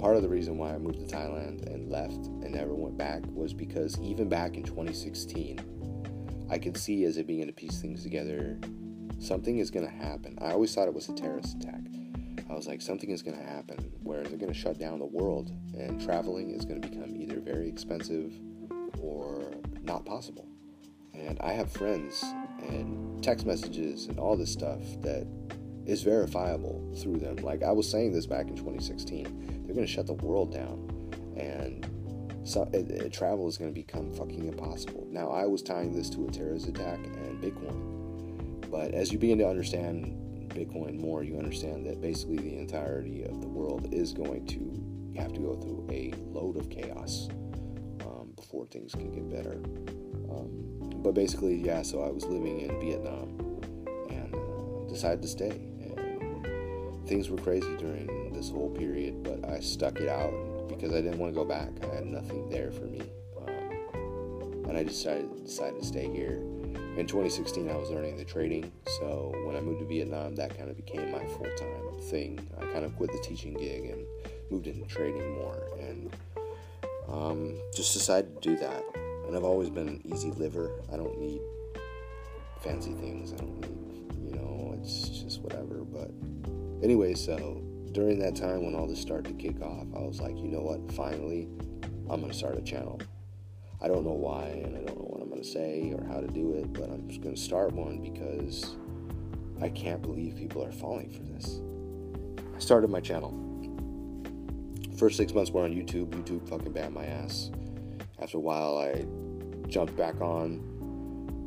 part 0.00 0.16
of 0.16 0.22
the 0.22 0.28
reason 0.28 0.56
why 0.56 0.74
I 0.74 0.78
moved 0.78 0.98
to 1.06 1.14
Thailand 1.14 1.66
and 1.66 1.90
left 1.90 2.14
and 2.14 2.52
never 2.52 2.74
went 2.74 2.96
back 2.96 3.22
was 3.26 3.52
because 3.52 4.00
even 4.00 4.30
back 4.30 4.56
in 4.56 4.62
2016, 4.62 5.60
I 6.50 6.56
could 6.58 6.78
see 6.78 7.04
as 7.04 7.18
I 7.18 7.22
began 7.22 7.48
to 7.48 7.52
piece 7.52 7.82
things 7.82 8.02
together, 8.02 8.58
something 9.18 9.58
is 9.58 9.70
going 9.70 9.86
to 9.86 9.92
happen. 9.92 10.38
I 10.40 10.52
always 10.52 10.74
thought 10.74 10.88
it 10.88 10.94
was 10.94 11.10
a 11.10 11.12
terrorist 11.12 11.56
attack. 11.56 11.82
I 12.48 12.54
was 12.54 12.66
like, 12.66 12.80
something 12.80 13.10
is 13.10 13.22
going 13.22 13.36
to 13.36 13.44
happen 13.44 13.92
where 14.02 14.22
they're 14.22 14.38
going 14.38 14.52
to 14.52 14.58
shut 14.58 14.78
down 14.78 14.98
the 14.98 15.04
world 15.04 15.52
and 15.74 16.00
traveling 16.00 16.50
is 16.50 16.64
going 16.64 16.80
to 16.80 16.88
become 16.88 17.14
either 17.14 17.38
very 17.38 17.68
expensive 17.68 18.32
or 19.00 19.52
not 19.82 20.06
possible. 20.06 20.48
And 21.12 21.38
I 21.40 21.52
have 21.52 21.70
friends 21.70 22.24
and 22.62 23.22
text 23.22 23.44
messages 23.44 24.06
and 24.06 24.18
all 24.18 24.34
this 24.34 24.50
stuff 24.50 24.80
that 25.02 25.26
is 25.90 26.02
verifiable 26.02 26.94
through 26.96 27.18
them. 27.18 27.36
Like 27.36 27.62
I 27.62 27.72
was 27.72 27.90
saying 27.90 28.12
this 28.12 28.24
back 28.24 28.46
in 28.48 28.56
2016, 28.56 29.64
they're 29.64 29.74
going 29.74 29.86
to 29.86 29.92
shut 29.92 30.06
the 30.06 30.14
world 30.14 30.52
down, 30.52 30.88
and 31.36 31.86
so 32.44 32.68
it, 32.72 32.90
it, 32.90 33.12
travel 33.12 33.48
is 33.48 33.58
going 33.58 33.70
to 33.70 33.74
become 33.74 34.12
fucking 34.12 34.46
impossible. 34.46 35.06
Now 35.10 35.30
I 35.30 35.46
was 35.46 35.62
tying 35.62 35.94
this 35.94 36.08
to 36.10 36.26
a 36.26 36.30
terrorist 36.30 36.68
attack 36.68 36.98
and 36.98 37.42
Bitcoin, 37.42 38.70
but 38.70 38.92
as 38.92 39.12
you 39.12 39.18
begin 39.18 39.38
to 39.38 39.48
understand 39.48 40.16
Bitcoin 40.50 41.00
more, 41.00 41.24
you 41.24 41.36
understand 41.38 41.86
that 41.86 42.00
basically 42.00 42.38
the 42.38 42.58
entirety 42.58 43.24
of 43.24 43.40
the 43.40 43.48
world 43.48 43.92
is 43.92 44.12
going 44.12 44.46
to 44.46 45.20
have 45.20 45.32
to 45.32 45.40
go 45.40 45.56
through 45.56 45.86
a 45.90 46.14
load 46.32 46.56
of 46.56 46.70
chaos 46.70 47.28
um, 48.02 48.32
before 48.36 48.66
things 48.66 48.92
can 48.92 49.10
get 49.10 49.28
better. 49.28 49.60
Um, 50.30 51.02
but 51.02 51.14
basically, 51.14 51.56
yeah. 51.56 51.82
So 51.82 52.02
I 52.02 52.10
was 52.10 52.24
living 52.24 52.60
in 52.60 52.80
Vietnam 52.80 53.28
and 54.08 54.34
uh, 54.34 54.88
decided 54.88 55.22
to 55.22 55.28
stay 55.28 55.69
things 57.10 57.28
were 57.28 57.38
crazy 57.38 57.76
during 57.76 58.32
this 58.32 58.50
whole 58.50 58.70
period, 58.70 59.24
but 59.24 59.44
I 59.50 59.58
stuck 59.58 59.98
it 59.98 60.08
out 60.08 60.32
because 60.68 60.92
I 60.92 61.00
didn't 61.00 61.18
want 61.18 61.34
to 61.34 61.34
go 61.34 61.44
back. 61.44 61.70
I 61.82 61.96
had 61.96 62.06
nothing 62.06 62.48
there 62.48 62.70
for 62.70 62.84
me, 62.84 63.02
um, 63.36 64.64
and 64.68 64.76
I 64.78 64.84
decided 64.84 65.44
decided 65.44 65.80
to 65.80 65.84
stay 65.84 66.08
here. 66.08 66.34
In 66.96 67.06
2016, 67.08 67.68
I 67.68 67.74
was 67.74 67.90
learning 67.90 68.16
the 68.16 68.24
trading, 68.24 68.70
so 69.00 69.34
when 69.44 69.56
I 69.56 69.60
moved 69.60 69.80
to 69.80 69.86
Vietnam, 69.86 70.36
that 70.36 70.56
kind 70.56 70.70
of 70.70 70.76
became 70.76 71.10
my 71.10 71.24
full 71.26 71.50
time 71.58 72.00
thing. 72.10 72.38
I 72.56 72.64
kind 72.66 72.84
of 72.84 72.94
quit 72.96 73.10
the 73.10 73.18
teaching 73.18 73.54
gig 73.54 73.86
and 73.86 74.06
moved 74.48 74.68
into 74.68 74.86
trading 74.86 75.34
more, 75.34 75.66
and 75.80 76.16
um, 77.08 77.60
just 77.74 77.92
decided 77.92 78.40
to 78.40 78.48
do 78.50 78.56
that. 78.56 78.84
And 79.26 79.36
I've 79.36 79.42
always 79.42 79.68
been 79.68 79.88
an 79.88 80.00
easy 80.04 80.30
liver. 80.30 80.70
I 80.92 80.96
don't 80.96 81.18
need 81.18 81.40
fancy 82.60 82.92
things. 82.92 83.32
I 83.32 83.36
don't 83.36 83.60
need, 83.62 84.30
you 84.30 84.36
know, 84.36 84.78
it's 84.80 85.08
just 85.08 85.40
whatever. 85.40 85.82
But 85.82 86.12
Anyway, 86.82 87.14
so 87.14 87.62
during 87.92 88.18
that 88.20 88.34
time 88.34 88.64
when 88.64 88.74
all 88.74 88.86
this 88.86 89.00
started 89.00 89.26
to 89.26 89.34
kick 89.34 89.60
off, 89.60 89.86
I 89.94 90.00
was 90.00 90.20
like, 90.20 90.36
you 90.38 90.48
know 90.48 90.62
what? 90.62 90.90
Finally, 90.92 91.48
I'm 92.08 92.20
going 92.20 92.32
to 92.32 92.36
start 92.36 92.56
a 92.56 92.62
channel. 92.62 93.00
I 93.82 93.88
don't 93.88 94.04
know 94.04 94.12
why, 94.12 94.46
and 94.46 94.76
I 94.76 94.80
don't 94.80 94.98
know 94.98 95.08
what 95.08 95.22
I'm 95.22 95.28
going 95.28 95.42
to 95.42 95.48
say 95.48 95.94
or 95.96 96.04
how 96.06 96.20
to 96.20 96.26
do 96.26 96.54
it, 96.54 96.72
but 96.72 96.90
I'm 96.90 97.08
just 97.08 97.20
going 97.20 97.34
to 97.34 97.40
start 97.40 97.72
one 97.72 98.00
because 98.00 98.76
I 99.60 99.68
can't 99.68 100.00
believe 100.00 100.36
people 100.36 100.64
are 100.64 100.72
falling 100.72 101.10
for 101.10 101.22
this. 101.22 101.60
I 102.54 102.58
started 102.58 102.90
my 102.90 103.00
channel. 103.00 103.36
First 104.98 105.16
six 105.16 105.32
months 105.34 105.50
were 105.50 105.64
on 105.64 105.72
YouTube. 105.72 106.08
YouTube 106.10 106.48
fucking 106.48 106.72
banned 106.72 106.94
my 106.94 107.06
ass. 107.06 107.50
After 108.20 108.36
a 108.36 108.40
while, 108.40 108.78
I 108.78 109.06
jumped 109.68 109.96
back 109.96 110.20
on 110.20 110.69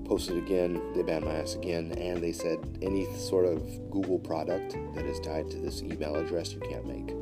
posted 0.05 0.37
again, 0.37 0.81
they 0.93 1.01
banned 1.01 1.25
my 1.25 1.35
ass 1.35 1.55
again, 1.55 1.93
and 1.97 2.21
they 2.21 2.31
said 2.31 2.59
any 2.81 3.05
sort 3.17 3.45
of 3.45 3.61
Google 3.89 4.19
product 4.19 4.75
that 4.95 5.05
is 5.05 5.19
tied 5.19 5.49
to 5.51 5.57
this 5.57 5.81
email 5.81 6.15
address 6.15 6.53
you 6.53 6.59
can't 6.59 6.85
make. 6.85 7.15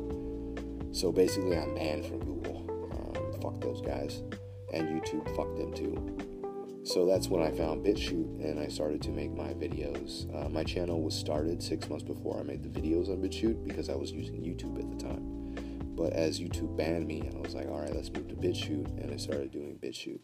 So 0.92 1.10
basically, 1.10 1.56
I'm 1.56 1.74
banned 1.74 2.06
from 2.06 2.20
Google. 2.20 2.66
Um, 2.92 3.40
fuck 3.40 3.60
those 3.60 3.80
guys. 3.80 4.22
And 4.72 4.88
YouTube, 4.88 5.24
fuck 5.36 5.56
them 5.56 5.72
too. 5.74 6.22
So 6.84 7.06
that's 7.06 7.28
when 7.28 7.42
I 7.42 7.50
found 7.52 7.86
BitChute 7.86 8.44
and 8.44 8.58
I 8.58 8.66
started 8.66 9.00
to 9.02 9.10
make 9.10 9.32
my 9.32 9.54
videos. 9.54 10.26
Uh, 10.34 10.48
my 10.48 10.64
channel 10.64 11.00
was 11.00 11.14
started 11.14 11.62
six 11.62 11.88
months 11.88 12.04
before 12.04 12.40
I 12.40 12.42
made 12.42 12.62
the 12.64 12.80
videos 12.80 13.08
on 13.08 13.18
BitChute 13.18 13.64
because 13.64 13.88
I 13.88 13.94
was 13.94 14.10
using 14.10 14.42
YouTube 14.42 14.78
at 14.80 14.98
the 14.98 15.04
time. 15.04 15.54
But 15.94 16.14
as 16.14 16.40
YouTube 16.40 16.76
banned 16.76 17.06
me, 17.06 17.30
I 17.32 17.38
was 17.38 17.54
like, 17.54 17.68
all 17.68 17.80
right, 17.80 17.94
let's 17.94 18.10
move 18.10 18.26
to 18.28 18.34
BitChute, 18.34 19.00
and 19.00 19.12
I 19.12 19.16
started 19.16 19.52
doing 19.52 19.78
BitChute. 19.80 20.20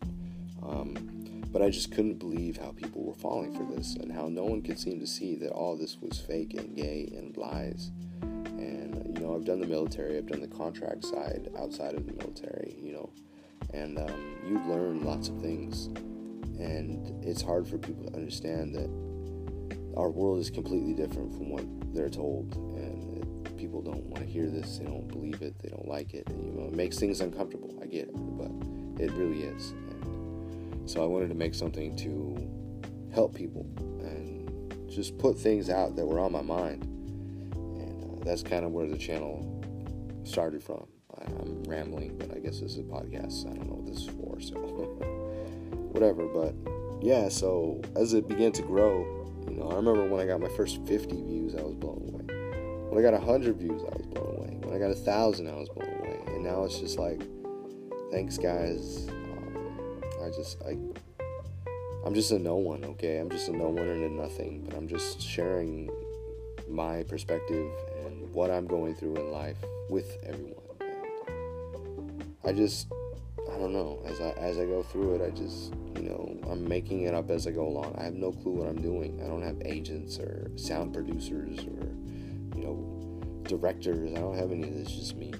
Um, 0.63 1.18
but 1.51 1.63
I 1.63 1.71
just 1.71 1.93
couldn't 1.93 2.19
believe 2.19 2.57
how 2.57 2.73
people 2.73 3.05
were 3.05 3.15
falling 3.15 3.55
for 3.55 3.65
this 3.75 3.95
and 3.95 4.13
how 4.13 4.29
no 4.29 4.45
one 4.45 4.63
could 4.63 4.79
seem 4.79 5.01
to 5.01 5.07
see 5.07 5.35
that 5.37 5.51
all 5.51 5.77
this 5.77 5.99
was 6.01 6.19
fake 6.19 6.55
and 6.55 6.77
gay 6.77 7.11
and 7.17 7.37
lies. 7.37 7.91
And, 8.23 9.17
you 9.17 9.25
know, 9.25 9.35
I've 9.35 9.45
done 9.45 9.61
the 9.61 9.67
military, 9.67 10.19
I've 10.19 10.27
done 10.27 10.41
the 10.41 10.49
contract 10.49 11.05
side 11.05 11.49
outside 11.59 11.95
of 11.95 12.07
the 12.07 12.13
military, 12.13 12.77
you 12.83 12.93
know, 12.93 13.11
and 13.73 13.99
um, 13.99 14.37
you 14.47 14.59
learn 14.67 15.05
lots 15.05 15.29
of 15.29 15.41
things. 15.41 15.87
And 16.59 17.25
it's 17.25 17.41
hard 17.41 17.67
for 17.67 17.79
people 17.79 18.05
to 18.11 18.17
understand 18.17 18.75
that 18.75 18.91
our 19.97 20.11
world 20.11 20.41
is 20.41 20.51
completely 20.51 20.93
different 20.93 21.33
from 21.33 21.51
what 21.51 21.65
they're 21.95 22.11
told. 22.11 22.55
And 22.57 23.49
people 23.57 23.81
don't 23.81 24.05
want 24.05 24.25
to 24.25 24.31
hear 24.31 24.49
this, 24.49 24.79
they 24.79 24.85
don't 24.85 25.09
believe 25.09 25.41
it, 25.41 25.59
they 25.61 25.69
don't 25.69 25.89
like 25.89 26.15
it. 26.15 26.29
And, 26.29 26.45
you 26.45 26.53
know, 26.61 26.69
it 26.69 26.75
makes 26.75 26.99
things 26.99 27.21
uncomfortable. 27.21 27.79
I 27.83 27.87
get 27.87 28.09
it, 28.09 28.15
but 28.15 28.51
it 29.03 29.13
really 29.13 29.45
is. 29.45 29.73
So 30.89 31.03
I 31.03 31.07
wanted 31.07 31.29
to 31.29 31.35
make 31.35 31.55
something 31.55 31.95
to 31.97 33.13
help 33.13 33.35
people 33.35 33.67
and 34.01 34.75
just 34.89 35.19
put 35.19 35.39
things 35.39 35.69
out 35.69 35.97
that 35.97 36.07
were 36.07 36.19
on 36.19 36.33
my 36.33 36.41
mind. 36.41 36.85
And 37.53 38.05
uh, 38.05 38.25
that's 38.25 38.43
kind 38.43 38.65
of 38.65 38.73
where 38.73 38.87
the 38.87 38.97
channel 38.97 39.63
started 40.25 40.63
from. 40.63 40.87
I, 41.15 41.25
am 41.25 41.63
rambling, 41.65 42.17
but 42.17 42.35
I 42.35 42.39
guess 42.39 42.61
this 42.61 42.73
is 42.73 42.79
a 42.79 42.83
podcast. 42.85 43.51
I 43.51 43.55
don't 43.55 43.67
know 43.67 43.75
what 43.75 43.87
this 43.87 44.05
is 44.05 44.09
for, 44.09 44.41
so 44.41 44.55
whatever. 45.93 46.27
But 46.27 46.55
yeah, 47.05 47.29
so 47.29 47.83
as 47.95 48.15
it 48.15 48.27
began 48.27 48.53
to 48.53 48.63
grow, 48.63 49.05
you 49.47 49.57
know, 49.57 49.71
I 49.71 49.75
remember 49.75 50.07
when 50.07 50.23
I 50.23 50.27
got 50.27 50.41
my 50.41 50.49
first 50.49 50.81
50 50.87 51.23
views, 51.23 51.55
I 51.55 51.61
was 51.61 51.75
blown 51.75 52.09
away. 52.09 52.25
When 52.89 52.99
I 52.99 53.03
got 53.03 53.13
100 53.13 53.59
views, 53.59 53.83
I 53.83 53.95
was 53.95 54.07
blown 54.07 54.37
away. 54.37 54.57
When 54.63 54.75
I 54.75 54.79
got 54.79 54.91
a 54.91 54.95
thousand, 54.95 55.51
I 55.51 55.55
was 55.57 55.69
blown 55.69 55.99
away. 55.99 56.19
And 56.29 56.43
now 56.43 56.65
it's 56.65 56.79
just 56.79 56.99
like, 56.99 57.21
thanks, 58.11 58.39
guys. 58.39 59.11
I 60.29 60.31
just 60.31 60.63
I 60.63 60.77
I'm 62.05 62.15
just 62.15 62.31
a 62.33 62.39
no 62.39 62.57
one, 62.57 62.85
okay? 62.85 63.19
I'm 63.19 63.31
just 63.31 63.49
a 63.49 63.57
no 63.57 63.69
one 63.69 63.89
and 63.89 64.05
a 64.05 64.09
nothing, 64.23 64.63
but 64.65 64.77
I'm 64.77 64.87
just 64.87 65.23
sharing 65.23 65.91
my 66.69 67.03
perspective 67.05 67.71
and 68.05 68.31
what 68.35 68.51
I'm 68.51 68.67
going 68.67 68.95
through 68.95 69.17
in 69.17 69.33
life 69.33 69.57
with 69.89 70.17
everyone. 70.25 70.55
And 70.81 72.35
I 72.45 72.53
just 72.53 72.89
I 73.51 73.59
don't 73.59 73.73
know, 73.73 74.03
as 74.05 74.21
I 74.21 74.31
as 74.33 74.59
I 74.59 74.67
go 74.67 74.83
through 74.83 75.17
it, 75.17 75.27
I 75.27 75.31
just, 75.31 75.73
you 75.97 76.03
know, 76.03 76.39
I'm 76.51 76.69
making 76.69 77.05
it 77.05 77.15
up 77.15 77.31
as 77.31 77.47
I 77.47 77.51
go 77.51 77.67
along. 77.67 77.95
I 77.97 78.05
have 78.05 78.15
no 78.15 78.33
clue 78.33 78.53
what 78.53 78.69
I'm 78.69 78.83
doing. 78.83 79.23
I 79.25 79.29
don't 79.29 79.43
have 79.43 79.57
agents 79.65 80.19
or 80.19 80.51
sound 80.57 80.93
producers 80.93 81.61
or 81.61 81.89
you 82.55 82.65
know, 82.65 83.23
directors. 83.45 84.13
I 84.13 84.21
don't 84.21 84.37
have 84.37 84.53
any 84.53 84.69
of 84.69 84.75
this, 84.75 84.93
just 84.93 85.17
me. 85.17 85.33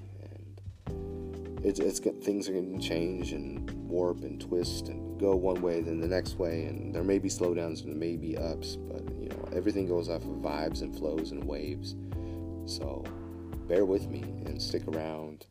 And 0.87 1.61
it's 1.63 1.79
it's 1.79 2.01
things 2.25 2.49
are 2.49 2.53
going 2.53 2.81
to 2.81 2.89
change 2.89 3.33
and 3.33 3.78
warp 3.89 4.23
and 4.23 4.41
twist 4.41 4.89
and 4.89 5.19
go 5.19 5.35
one 5.35 5.61
way, 5.61 5.81
then 5.81 6.01
the 6.01 6.07
next 6.07 6.39
way, 6.39 6.65
and 6.65 6.95
there 6.95 7.05
may 7.05 7.19
be 7.19 7.29
slowdowns 7.29 7.83
and 7.83 7.91
there 7.91 7.99
may 7.99 8.17
be 8.17 8.37
ups, 8.37 8.77
but 8.77 9.03
you 9.21 9.29
know, 9.29 9.49
everything 9.53 9.87
goes 9.87 10.09
off 10.09 10.23
of 10.23 10.43
vibes 10.43 10.83
and 10.83 10.97
flows 10.97 11.33
and 11.33 11.45
waves. 11.45 11.97
So 12.67 13.05
bear 13.67 13.85
with 13.85 14.09
me 14.09 14.21
and 14.47 14.61
stick 14.61 14.87
around. 14.89 15.47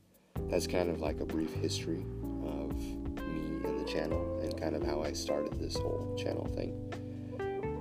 That's 0.49 0.67
kind 0.67 0.89
of 0.89 1.01
like 1.01 1.19
a 1.19 1.25
brief 1.25 1.53
history 1.55 2.05
of 2.45 2.75
me 2.75 3.61
and 3.65 3.79
the 3.79 3.91
channel 3.91 4.39
and 4.41 4.59
kind 4.59 4.75
of 4.75 4.83
how 4.83 5.01
I 5.01 5.11
started 5.13 5.59
this 5.59 5.75
whole 5.75 6.15
channel 6.17 6.45
thing. 6.55 6.93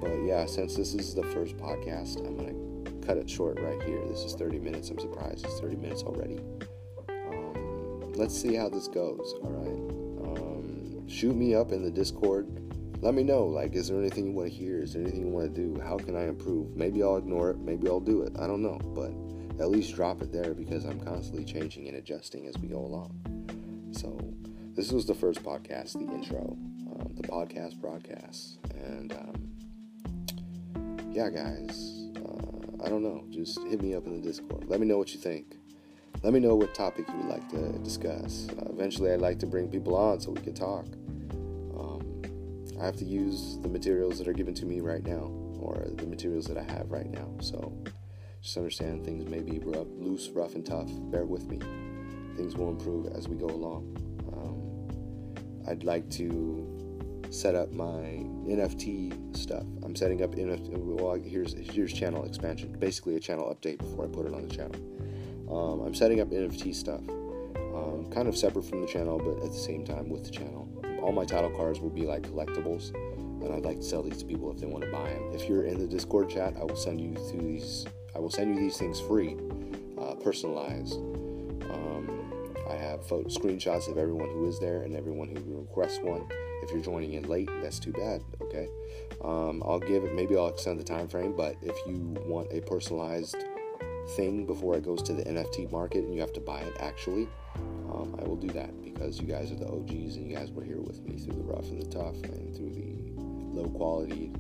But 0.00 0.24
yeah, 0.24 0.46
since 0.46 0.74
this 0.74 0.94
is 0.94 1.14
the 1.14 1.22
first 1.24 1.56
podcast, 1.56 2.26
I'm 2.26 2.36
gonna 2.36 3.06
cut 3.06 3.16
it 3.16 3.30
short 3.30 3.60
right 3.60 3.80
here. 3.82 4.00
This 4.08 4.20
is 4.20 4.34
30 4.34 4.58
minutes. 4.58 4.90
I'm 4.90 4.98
surprised 4.98 5.44
it's 5.44 5.60
30 5.60 5.76
minutes 5.76 6.02
already. 6.02 6.40
Um, 7.08 8.12
let's 8.14 8.36
see 8.36 8.54
how 8.54 8.68
this 8.68 8.88
goes. 8.88 9.34
All 9.42 9.50
right. 9.50 9.68
Um, 9.68 9.85
shoot 11.08 11.34
me 11.34 11.54
up 11.54 11.72
in 11.72 11.82
the 11.82 11.90
Discord. 11.90 12.46
Let 13.02 13.14
me 13.14 13.22
know. 13.22 13.44
Like, 13.44 13.74
is 13.74 13.88
there 13.88 13.98
anything 13.98 14.26
you 14.26 14.32
want 14.32 14.50
to 14.50 14.54
hear? 14.54 14.82
Is 14.82 14.92
there 14.92 15.02
anything 15.02 15.26
you 15.26 15.28
want 15.28 15.54
to 15.54 15.60
do? 15.60 15.80
How 15.80 15.98
can 15.98 16.16
I 16.16 16.28
improve? 16.28 16.76
Maybe 16.76 17.02
I'll 17.02 17.16
ignore 17.16 17.50
it. 17.50 17.58
Maybe 17.58 17.88
I'll 17.88 18.00
do 18.00 18.22
it. 18.22 18.32
I 18.38 18.46
don't 18.46 18.62
know. 18.62 18.78
But 18.94 19.12
at 19.62 19.70
least 19.70 19.94
drop 19.94 20.22
it 20.22 20.32
there 20.32 20.54
because 20.54 20.84
I'm 20.84 21.00
constantly 21.00 21.44
changing 21.44 21.88
and 21.88 21.96
adjusting 21.96 22.46
as 22.46 22.56
we 22.58 22.68
go 22.68 22.78
along. 22.78 23.12
So, 23.92 24.18
this 24.74 24.92
was 24.92 25.06
the 25.06 25.14
first 25.14 25.42
podcast, 25.42 25.92
the 25.92 26.12
intro, 26.12 26.56
um, 26.90 27.12
the 27.16 27.22
podcast 27.22 27.80
broadcast. 27.80 28.58
And 28.74 29.12
um, 29.12 29.50
yeah, 31.12 31.30
guys 31.30 31.96
I 32.86 32.88
don't 32.88 33.02
know. 33.02 33.24
Just 33.30 33.58
hit 33.64 33.82
me 33.82 33.94
up 33.94 34.06
in 34.06 34.20
the 34.20 34.20
Discord. 34.20 34.64
Let 34.68 34.78
me 34.78 34.86
know 34.86 34.96
what 34.96 35.12
you 35.12 35.18
think. 35.18 35.56
Let 36.22 36.32
me 36.32 36.40
know 36.40 36.56
what 36.56 36.74
topic 36.74 37.06
you 37.08 37.14
would 37.16 37.28
like 37.28 37.48
to 37.50 37.78
discuss. 37.80 38.48
Uh, 38.50 38.66
eventually, 38.70 39.12
I'd 39.12 39.20
like 39.20 39.38
to 39.40 39.46
bring 39.46 39.68
people 39.68 39.94
on 39.94 40.20
so 40.20 40.30
we 40.30 40.40
can 40.40 40.54
talk. 40.54 40.86
Um, 41.78 42.22
I 42.80 42.84
have 42.84 42.96
to 42.96 43.04
use 43.04 43.58
the 43.62 43.68
materials 43.68 44.18
that 44.18 44.26
are 44.26 44.32
given 44.32 44.54
to 44.54 44.66
me 44.66 44.80
right 44.80 45.04
now, 45.04 45.30
or 45.60 45.86
the 45.94 46.06
materials 46.06 46.46
that 46.46 46.56
I 46.56 46.62
have 46.62 46.90
right 46.90 47.08
now. 47.10 47.28
So 47.40 47.72
just 48.42 48.56
understand 48.56 49.04
things 49.04 49.28
may 49.28 49.40
be 49.40 49.58
rough, 49.58 49.86
loose, 49.98 50.30
rough, 50.30 50.54
and 50.54 50.64
tough. 50.64 50.88
Bear 51.10 51.26
with 51.26 51.46
me. 51.48 51.58
Things 52.36 52.56
will 52.56 52.70
improve 52.70 53.06
as 53.14 53.28
we 53.28 53.36
go 53.36 53.46
along. 53.46 53.96
Um, 54.32 55.68
I'd 55.68 55.84
like 55.84 56.10
to 56.12 56.76
set 57.30 57.54
up 57.54 57.72
my 57.72 58.24
NFT 58.48 59.36
stuff. 59.36 59.64
I'm 59.82 59.94
setting 59.94 60.22
up 60.22 60.34
NFT. 60.34 60.76
Well, 60.78 61.14
here's 61.14 61.54
here's 61.54 61.92
channel 61.92 62.24
expansion. 62.24 62.74
Basically, 62.78 63.16
a 63.16 63.20
channel 63.20 63.54
update 63.54 63.78
before 63.78 64.06
I 64.06 64.08
put 64.08 64.26
it 64.26 64.34
on 64.34 64.46
the 64.46 64.54
channel. 64.54 64.80
Um, 65.50 65.82
I'm 65.82 65.94
setting 65.94 66.20
up 66.20 66.30
NFT 66.30 66.74
stuff, 66.74 67.02
um, 67.08 68.08
kind 68.10 68.28
of 68.28 68.36
separate 68.36 68.64
from 68.64 68.80
the 68.80 68.86
channel, 68.86 69.18
but 69.18 69.44
at 69.44 69.52
the 69.52 69.58
same 69.58 69.84
time 69.84 70.08
with 70.08 70.24
the 70.24 70.30
channel. 70.30 70.68
All 71.02 71.12
my 71.12 71.24
title 71.24 71.50
cards 71.50 71.80
will 71.80 71.90
be 71.90 72.02
like 72.02 72.22
collectibles, 72.22 72.92
and 73.44 73.54
I'd 73.54 73.64
like 73.64 73.76
to 73.76 73.84
sell 73.84 74.02
these 74.02 74.18
to 74.18 74.24
people 74.24 74.50
if 74.50 74.58
they 74.58 74.66
want 74.66 74.84
to 74.84 74.90
buy 74.90 75.08
them. 75.10 75.30
If 75.32 75.48
you're 75.48 75.64
in 75.64 75.78
the 75.78 75.86
Discord 75.86 76.28
chat, 76.28 76.54
I 76.58 76.64
will 76.64 76.76
send 76.76 77.00
you 77.00 77.14
through 77.14 77.42
these. 77.42 77.86
I 78.14 78.18
will 78.18 78.30
send 78.30 78.54
you 78.54 78.60
these 78.60 78.76
things 78.76 78.98
free, 78.98 79.36
uh, 79.98 80.14
personalized. 80.14 80.94
Um, 80.94 82.52
I 82.68 82.74
have 82.74 83.06
photo 83.06 83.28
screenshots 83.28 83.88
of 83.88 83.98
everyone 83.98 84.30
who 84.30 84.48
is 84.48 84.58
there 84.58 84.82
and 84.82 84.96
everyone 84.96 85.28
who 85.28 85.58
requests 85.60 86.00
one. 86.00 86.26
If 86.62 86.72
you're 86.72 86.80
joining 86.80 87.12
in 87.12 87.24
late, 87.24 87.50
that's 87.62 87.78
too 87.78 87.92
bad. 87.92 88.22
Okay, 88.40 88.68
um, 89.22 89.62
I'll 89.64 89.78
give 89.78 90.02
it. 90.02 90.14
Maybe 90.14 90.36
I'll 90.36 90.48
extend 90.48 90.80
the 90.80 90.84
time 90.84 91.06
frame, 91.06 91.36
but 91.36 91.56
if 91.62 91.76
you 91.86 92.16
want 92.26 92.48
a 92.50 92.60
personalized 92.62 93.36
thing 94.10 94.46
before 94.46 94.76
it 94.76 94.84
goes 94.84 95.02
to 95.02 95.12
the 95.12 95.24
NFT 95.24 95.70
market 95.70 96.04
and 96.04 96.14
you 96.14 96.20
have 96.20 96.32
to 96.34 96.40
buy 96.40 96.60
it 96.60 96.74
actually, 96.80 97.28
um, 97.90 98.16
I 98.20 98.24
will 98.24 98.36
do 98.36 98.48
that 98.48 98.82
because 98.82 99.20
you 99.20 99.26
guys 99.26 99.50
are 99.50 99.56
the 99.56 99.66
OGs 99.66 100.16
and 100.16 100.30
you 100.30 100.36
guys 100.36 100.50
were 100.50 100.64
here 100.64 100.80
with 100.80 101.02
me 101.04 101.18
through 101.18 101.34
the 101.34 101.42
rough 101.42 101.68
and 101.68 101.80
the 101.80 101.86
tough 101.86 102.16
and 102.24 102.54
through 102.54 102.70
the 102.70 103.60
low 103.60 103.68
quality, 103.68 104.32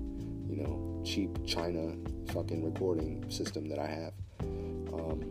you 0.48 0.56
know, 0.56 1.02
cheap 1.04 1.30
China 1.46 1.94
fucking 2.32 2.64
recording 2.64 3.28
system 3.30 3.68
that 3.68 3.78
I 3.78 3.86
have. 3.86 4.12
Um, 4.92 5.30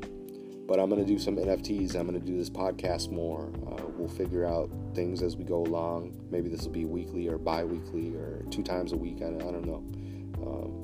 but 0.67 0.80
I'm 0.80 0.89
gonna 0.89 1.06
do 1.06 1.19
some 1.19 1.36
NFTs. 1.36 1.95
I'm 1.95 2.08
gonna 2.08 2.19
do 2.19 2.38
this 2.38 2.50
podcast 2.50 3.12
more. 3.12 3.52
Uh, 3.67 3.84
we'll 3.98 4.10
figure 4.10 4.45
out 4.45 4.69
things 4.95 5.21
as 5.21 5.36
we 5.36 5.43
go 5.43 5.62
along. 5.62 6.19
Maybe 6.32 6.50
this 6.50 6.63
will 6.63 6.71
be 6.71 6.86
weekly 6.86 7.28
or 7.28 7.38
bi-weekly 7.38 8.15
or 8.15 8.43
two 8.50 8.63
times 8.63 8.91
a 8.91 8.98
week. 8.98 9.21
I, 9.21 9.28
I 9.28 9.52
don't 9.52 9.65
know. 9.65 9.84
Um, 10.41 10.75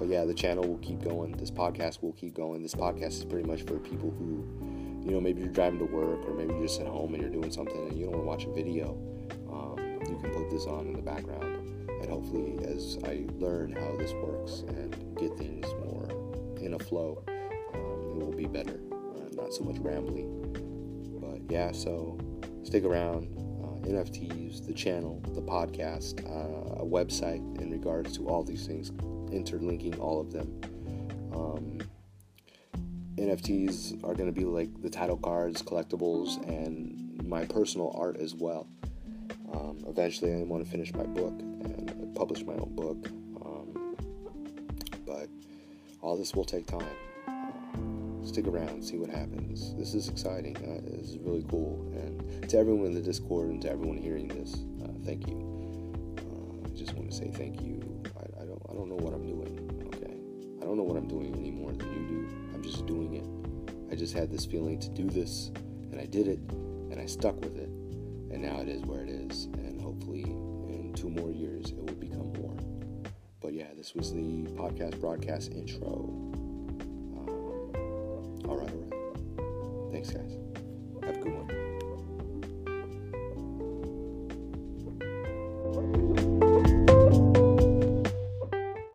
but 0.00 0.08
yeah, 0.08 0.24
the 0.24 0.34
channel 0.34 0.66
will 0.66 0.78
keep 0.78 1.04
going. 1.04 1.32
This 1.36 1.50
podcast 1.50 2.02
will 2.02 2.14
keep 2.14 2.34
going. 2.34 2.62
This 2.62 2.74
podcast 2.74 3.18
is 3.18 3.24
pretty 3.24 3.46
much 3.46 3.62
for 3.62 3.78
people 3.78 4.10
who, 4.10 4.44
you 5.04 5.12
know, 5.12 5.20
maybe 5.20 5.42
you're 5.42 5.52
driving 5.52 5.78
to 5.78 5.84
work 5.84 6.26
or 6.26 6.34
maybe 6.34 6.54
you're 6.54 6.66
just 6.66 6.80
at 6.80 6.88
home 6.88 7.14
and 7.14 7.22
you're 7.22 7.30
doing 7.30 7.52
something 7.52 7.88
and 7.88 7.96
you 7.96 8.06
don't 8.06 8.14
want 8.14 8.22
to 8.22 8.26
watch 8.26 8.44
a 8.46 8.52
video. 8.52 8.98
Um, 9.52 9.78
you 10.08 10.18
can 10.20 10.32
put 10.32 10.50
this 10.50 10.66
on 10.66 10.86
in 10.86 10.94
the 10.94 11.02
background, 11.02 11.44
and 11.88 12.10
hopefully, 12.10 12.58
as 12.66 12.98
I 13.04 13.26
learn 13.38 13.72
how 13.72 13.96
this 13.96 14.12
works 14.14 14.64
and 14.68 14.96
get 15.18 15.36
things 15.36 15.66
more 15.84 16.08
in 16.60 16.74
a 16.74 16.78
flow, 16.78 17.22
um, 17.28 18.20
it 18.20 18.24
will 18.24 18.34
be 18.34 18.46
better 18.46 18.80
not 19.40 19.54
so 19.54 19.64
much 19.64 19.78
rambling. 19.78 20.28
But 21.20 21.52
yeah, 21.52 21.72
so 21.72 22.18
stick 22.62 22.84
around. 22.84 23.36
Uh, 23.62 23.88
NFTs, 23.88 24.66
the 24.66 24.74
channel, 24.74 25.22
the 25.34 25.42
podcast, 25.42 26.24
uh, 26.26 26.82
a 26.82 26.86
website 26.86 27.60
in 27.60 27.70
regards 27.70 28.16
to 28.16 28.28
all 28.28 28.42
these 28.42 28.66
things, 28.66 28.90
interlinking 29.32 29.98
all 29.98 30.20
of 30.20 30.32
them. 30.32 30.60
Um, 31.32 31.78
NFTs 33.16 34.02
are 34.04 34.14
going 34.14 34.32
to 34.32 34.38
be 34.38 34.44
like 34.44 34.82
the 34.82 34.90
title 34.90 35.16
cards, 35.16 35.62
collectibles, 35.62 36.36
and 36.48 37.26
my 37.26 37.44
personal 37.44 37.92
art 37.96 38.16
as 38.18 38.34
well. 38.34 38.66
Um, 39.52 39.84
eventually, 39.86 40.32
I 40.32 40.42
want 40.44 40.64
to 40.64 40.70
finish 40.70 40.94
my 40.94 41.04
book 41.04 41.38
and 41.40 42.14
publish 42.14 42.44
my 42.44 42.54
own 42.54 42.74
book. 42.74 43.08
Um, 43.44 43.96
but 45.06 45.28
all 46.00 46.16
this 46.16 46.34
will 46.34 46.44
take 46.44 46.66
time 46.66 46.86
stick 48.30 48.46
around, 48.46 48.82
see 48.82 48.96
what 48.96 49.10
happens. 49.10 49.74
This 49.74 49.94
is 49.94 50.08
exciting. 50.08 50.56
Uh, 50.58 50.80
this 50.96 51.10
is 51.10 51.18
really 51.18 51.44
cool. 51.50 51.84
And 51.94 52.48
to 52.48 52.58
everyone 52.58 52.86
in 52.86 52.94
the 52.94 53.00
Discord 53.00 53.48
and 53.48 53.60
to 53.62 53.70
everyone 53.70 53.96
hearing 53.96 54.28
this, 54.28 54.54
uh, 54.82 54.92
thank 55.04 55.26
you. 55.26 56.14
Uh, 56.18 56.66
I 56.66 56.76
just 56.76 56.94
want 56.94 57.10
to 57.10 57.16
say 57.16 57.30
thank 57.30 57.60
you. 57.60 57.89
I, 58.80 58.82
I, 58.82 58.86
don't 58.86 58.88
don't 58.88 58.98
know 58.98 59.04
what 59.04 59.14
I'm 59.14 59.26
doing. 59.26 59.90
Okay, 59.94 60.16
I 60.60 60.64
don't 60.64 60.76
know 60.76 60.82
what 60.82 60.96
I'm 60.96 61.08
doing 61.08 61.34
any 61.36 61.50
more 61.50 61.72
than 61.72 61.92
you 61.92 62.08
do. 62.08 62.28
I'm 62.54 62.62
just 62.62 62.86
doing 62.86 63.14
it. 63.14 63.92
I 63.92 63.94
just 63.94 64.14
had 64.14 64.30
this 64.30 64.46
feeling 64.46 64.78
to 64.80 64.88
do 64.88 65.04
this, 65.04 65.50
and 65.90 66.00
I 66.00 66.06
did 66.06 66.28
it, 66.28 66.38
and 66.90 66.98
I 66.98 67.06
stuck 67.06 67.38
with 67.40 67.56
it, 67.56 67.68
and 67.68 68.40
now 68.40 68.60
it 68.60 68.68
is 68.68 68.82
where 68.82 69.02
it 69.02 69.10
is. 69.10 69.46
And 69.54 69.80
hopefully, 69.80 70.22
in 70.22 70.94
two 70.96 71.10
more 71.10 71.30
years, 71.30 71.70
it 71.70 71.76
will 71.76 71.94
become 71.94 72.32
more. 72.40 72.56
But 73.40 73.52
yeah, 73.52 73.68
this 73.76 73.94
was 73.94 74.12
the 74.12 74.44
podcast 74.56 75.00
broadcast 75.00 75.52
intro. 75.52 76.39